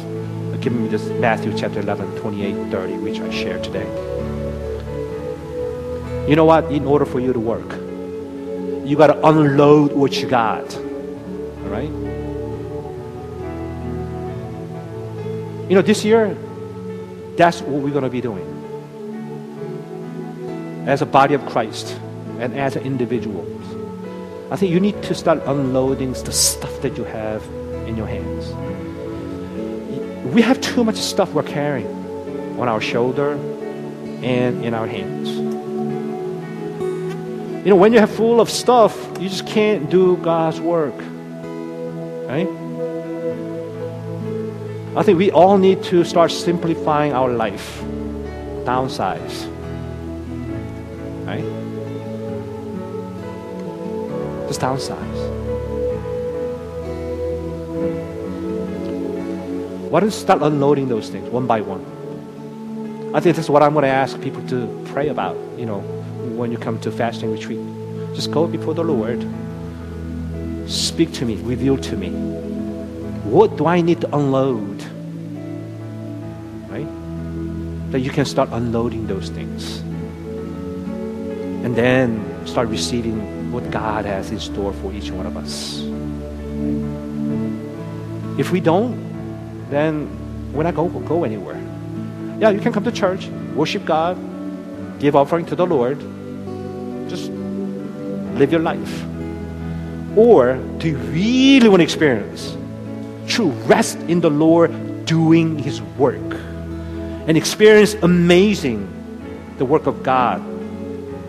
giving 0.67 0.83
me 0.83 0.89
this 0.89 1.07
Matthew 1.21 1.57
chapter 1.57 1.79
11, 1.79 2.17
28, 2.17 2.73
30, 2.73 2.95
which 2.95 3.21
I 3.21 3.31
shared 3.31 3.62
today. 3.62 3.87
You 6.29 6.35
know 6.35 6.45
what? 6.45 6.73
In 6.73 6.85
order 6.87 7.07
for 7.07 7.21
you 7.21 7.33
to 7.33 7.39
work, 7.39 7.71
you 8.85 8.97
got 8.97 9.07
to 9.07 9.27
unload 9.29 9.93
what 9.93 10.21
you 10.21 10.27
got. 10.27 10.75
All 10.75 11.71
right? 11.71 11.89
You 15.71 15.77
know, 15.77 15.83
this 15.83 16.05
year, 16.05 16.37
that's 17.37 17.61
what 17.62 17.81
we're 17.81 17.93
going 17.93 18.03
to 18.03 18.11
be 18.11 18.21
doing. 18.21 18.45
As 20.89 21.01
a 21.01 21.07
body 21.07 21.35
of 21.35 21.47
Christ 21.47 21.97
and 22.41 22.59
as 22.59 22.75
an 22.75 22.83
individual. 22.83 23.47
I 24.51 24.57
think 24.57 24.73
you 24.73 24.81
need 24.81 25.01
to 25.05 25.14
start 25.14 25.41
unloading 25.47 26.14
the 26.14 26.33
stuff 26.33 26.83
that 26.83 26.97
you 26.99 27.05
have 27.05 27.47
in 27.87 27.97
your 27.97 28.09
hands. 28.09 28.76
We 30.33 30.43
have 30.43 30.61
too 30.61 30.85
much 30.85 30.97
stuff 30.97 31.33
we're 31.33 31.43
carrying 31.43 31.87
on 32.59 32.68
our 32.68 32.81
shoulder 32.81 33.33
and 34.22 34.64
in 34.64 34.74
our 34.74 34.87
hands. 34.87 35.29
You 37.64 37.70
know, 37.70 37.77
when 37.77 37.93
you 37.93 37.99
have 37.99 38.11
full 38.11 38.41
of 38.41 38.49
stuff, 38.49 38.95
you 39.20 39.29
just 39.29 39.47
can't 39.47 39.91
do 39.91 40.16
God's 40.18 40.61
work. 40.61 40.95
Right? 42.29 42.49
I 44.97 45.03
think 45.03 45.18
we 45.18 45.31
all 45.31 45.59
need 45.59 45.83
to 45.85 46.05
start 46.05 46.31
simplifying 46.31 47.12
our 47.12 47.29
life, 47.29 47.81
downsize. 48.64 49.47
Right? 51.27 51.45
Just 54.49 54.61
downsize. 54.61 55.16
Why 59.89 60.01
don't 60.01 60.09
you 60.09 60.18
start 60.18 60.43
unloading 60.43 60.89
those 60.89 61.11
things 61.11 61.28
one 61.30 61.47
by 61.47 61.61
one? 61.61 61.84
I 63.14 63.20
think 63.20 63.37
that's 63.37 63.49
what 63.49 63.62
I'm 63.62 63.72
going 63.72 63.84
to 63.84 63.89
ask 63.89 64.20
people 64.20 64.47
to 64.49 64.66
pray 64.93 65.09
about, 65.09 65.37
you 65.57 65.64
know, 65.64 65.80
when 66.37 66.51
you 66.51 66.59
come 66.59 66.80
to 66.80 66.91
fasting 66.91 67.30
retreat. 67.30 67.61
Just 68.12 68.32
go 68.32 68.49
before 68.49 68.74
the 68.74 68.82
Lord. 68.82 69.24
Speak 70.68 71.12
to 71.14 71.24
me, 71.24 71.37
reveal 71.37 71.78
to 71.78 71.97
me. 71.97 72.11
What 73.30 73.57
do 73.57 73.66
I 73.66 73.80
need 73.80 74.01
to 74.01 74.16
unload? 74.16 74.82
Right? 76.68 76.89
That 77.93 78.01
you 78.01 78.11
can 78.11 78.24
start 78.24 78.49
unloading 78.53 79.07
those 79.07 79.28
things. 79.28 79.78
And 81.64 81.76
then 81.76 82.45
start 82.45 82.68
receiving 82.68 83.53
what 83.53 83.70
God 83.70 84.05
has 84.05 84.32
in 84.32 84.41
store 84.41 84.72
for 84.72 84.93
each 84.93 85.12
one 85.12 85.26
of 85.26 85.37
us. 85.37 85.80
If 88.39 88.51
we 88.51 88.61
don't, 88.61 89.05
then 89.71 90.53
we're 90.53 90.62
not 90.62 90.75
going 90.75 90.93
to 90.93 91.01
go 91.01 91.25
anywhere. 91.25 91.61
Yeah, 92.39 92.51
you 92.51 92.61
can 92.61 92.73
come 92.73 92.85
to 92.85 92.93
church, 92.93 93.27
worship 93.55 93.85
God, 93.85 94.17
give 94.99 95.17
offering 95.17 95.47
to 95.47 95.57
the 95.57 95.67
Lord, 95.67 95.99
just 97.09 97.31
live 97.31 98.53
your 98.53 98.61
life. 98.61 99.05
Or 100.17 100.57
do 100.79 100.89
you 100.89 100.97
really 100.97 101.69
want 101.69 101.81
to 101.81 101.85
experience 101.85 102.57
true 103.27 103.51
rest 103.67 103.99
in 104.09 104.21
the 104.21 104.31
Lord 104.31 105.05
doing 105.05 105.59
His 105.59 105.83
work 105.99 106.35
and 107.27 107.37
experience 107.37 107.95
amazing 107.95 108.89
the 109.59 109.64
work 109.64 109.87
of 109.87 110.03
God 110.03 110.43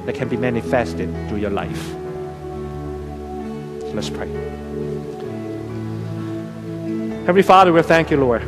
that 0.05 0.15
can 0.15 0.29
be 0.29 0.37
manifested 0.37 1.09
through 1.27 1.39
your 1.39 1.49
life? 1.49 1.87
So 3.81 3.91
let's 3.93 4.09
pray. 4.09 4.27
Heavenly 7.27 7.43
Father, 7.43 7.73
we 7.73 7.81
thank 7.81 8.09
you, 8.09 8.15
Lord. 8.15 8.41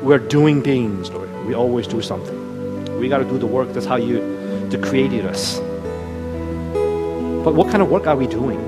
We're 0.00 0.20
doing 0.20 0.62
things, 0.62 1.10
Lord. 1.10 1.28
We 1.44 1.54
always 1.54 1.88
do 1.88 2.00
something. 2.00 3.00
We 3.00 3.08
got 3.08 3.18
to 3.18 3.24
do 3.24 3.36
the 3.36 3.48
work. 3.48 3.72
That's 3.72 3.84
how 3.84 3.96
you, 3.96 4.20
created 4.80 5.26
us. 5.26 5.58
But 5.58 7.56
what 7.56 7.72
kind 7.72 7.82
of 7.82 7.90
work 7.90 8.06
are 8.06 8.14
we 8.14 8.28
doing? 8.28 8.60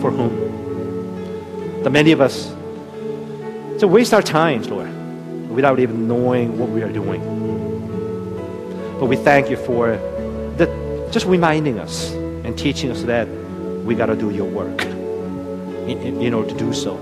For 0.00 0.12
whom? 0.12 1.82
The 1.82 1.90
many 1.90 2.12
of 2.12 2.20
us 2.20 2.50
to 3.80 3.88
waste 3.88 4.14
our 4.14 4.22
times, 4.22 4.70
Lord, 4.70 4.88
without 5.50 5.80
even 5.80 6.06
knowing 6.06 6.60
what 6.60 6.68
we 6.68 6.82
are 6.82 6.92
doing. 6.92 7.20
But 9.00 9.06
we 9.06 9.16
thank 9.16 9.50
you 9.50 9.56
for 9.56 9.96
the, 10.58 11.08
just 11.10 11.26
reminding 11.26 11.80
us 11.80 12.12
and 12.12 12.56
teaching 12.56 12.92
us 12.92 13.02
that 13.02 13.26
we 13.84 13.96
got 13.96 14.06
to 14.06 14.14
do 14.14 14.30
your 14.30 14.48
work. 14.48 14.91
In 15.88 16.32
order 16.32 16.48
to 16.48 16.56
do 16.56 16.72
so, 16.72 16.94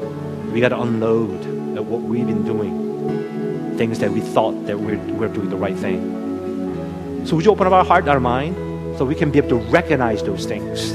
we 0.52 0.60
got 0.60 0.70
to 0.70 0.80
unload 0.80 1.44
what 1.78 2.00
we've 2.00 2.26
been 2.26 2.44
doing, 2.44 3.76
things 3.76 3.98
that 3.98 4.10
we 4.10 4.20
thought 4.20 4.66
that 4.66 4.78
we're, 4.78 4.98
we're 5.14 5.28
doing 5.28 5.50
the 5.50 5.56
right 5.56 5.76
thing. 5.76 7.26
So 7.26 7.36
would 7.36 7.44
you 7.44 7.50
open 7.50 7.66
up 7.66 7.72
our 7.72 7.84
heart, 7.84 8.08
our 8.08 8.20
mind, 8.20 8.56
so 8.96 9.04
we 9.04 9.14
can 9.14 9.30
be 9.30 9.38
able 9.38 9.50
to 9.50 9.56
recognize 9.70 10.22
those 10.22 10.46
things, 10.46 10.94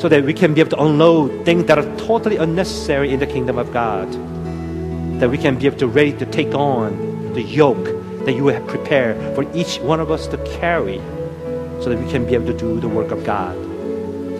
so 0.00 0.08
that 0.08 0.24
we 0.24 0.32
can 0.32 0.54
be 0.54 0.60
able 0.60 0.70
to 0.70 0.82
unload 0.82 1.44
things 1.44 1.66
that 1.66 1.78
are 1.78 1.96
totally 1.96 2.36
unnecessary 2.36 3.12
in 3.12 3.18
the 3.18 3.26
kingdom 3.26 3.58
of 3.58 3.72
God, 3.72 4.10
that 5.20 5.28
we 5.28 5.38
can 5.38 5.58
be 5.58 5.66
able 5.66 5.78
to 5.78 5.88
ready 5.88 6.12
to 6.12 6.26
take 6.26 6.54
on 6.54 7.32
the 7.34 7.42
yoke 7.42 7.86
that 8.24 8.32
you 8.32 8.46
have 8.46 8.66
prepared 8.66 9.34
for 9.34 9.44
each 9.54 9.78
one 9.80 10.00
of 10.00 10.10
us 10.10 10.26
to 10.28 10.38
carry 10.58 10.98
so 11.80 11.90
that 11.90 11.98
we 11.98 12.10
can 12.10 12.24
be 12.24 12.34
able 12.34 12.46
to 12.46 12.56
do 12.56 12.80
the 12.80 12.88
work 12.88 13.10
of 13.10 13.24
God. 13.24 13.56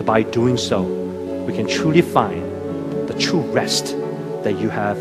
By 0.05 0.23
doing 0.23 0.57
so, 0.57 0.83
we 1.47 1.53
can 1.53 1.65
truly 1.65 2.01
find 2.01 2.43
the 3.07 3.15
true 3.17 3.39
rest 3.53 3.95
that 4.43 4.59
you 4.59 4.69
have 4.69 4.97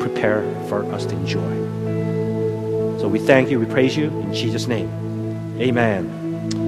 prepared 0.00 0.48
for 0.68 0.90
us 0.92 1.04
to 1.04 1.14
enjoy. 1.14 2.98
So 2.98 3.08
we 3.08 3.18
thank 3.18 3.50
you, 3.50 3.60
we 3.60 3.66
praise 3.66 3.96
you 3.96 4.06
in 4.06 4.32
Jesus' 4.32 4.66
name. 4.66 4.88
Amen. 5.60 6.21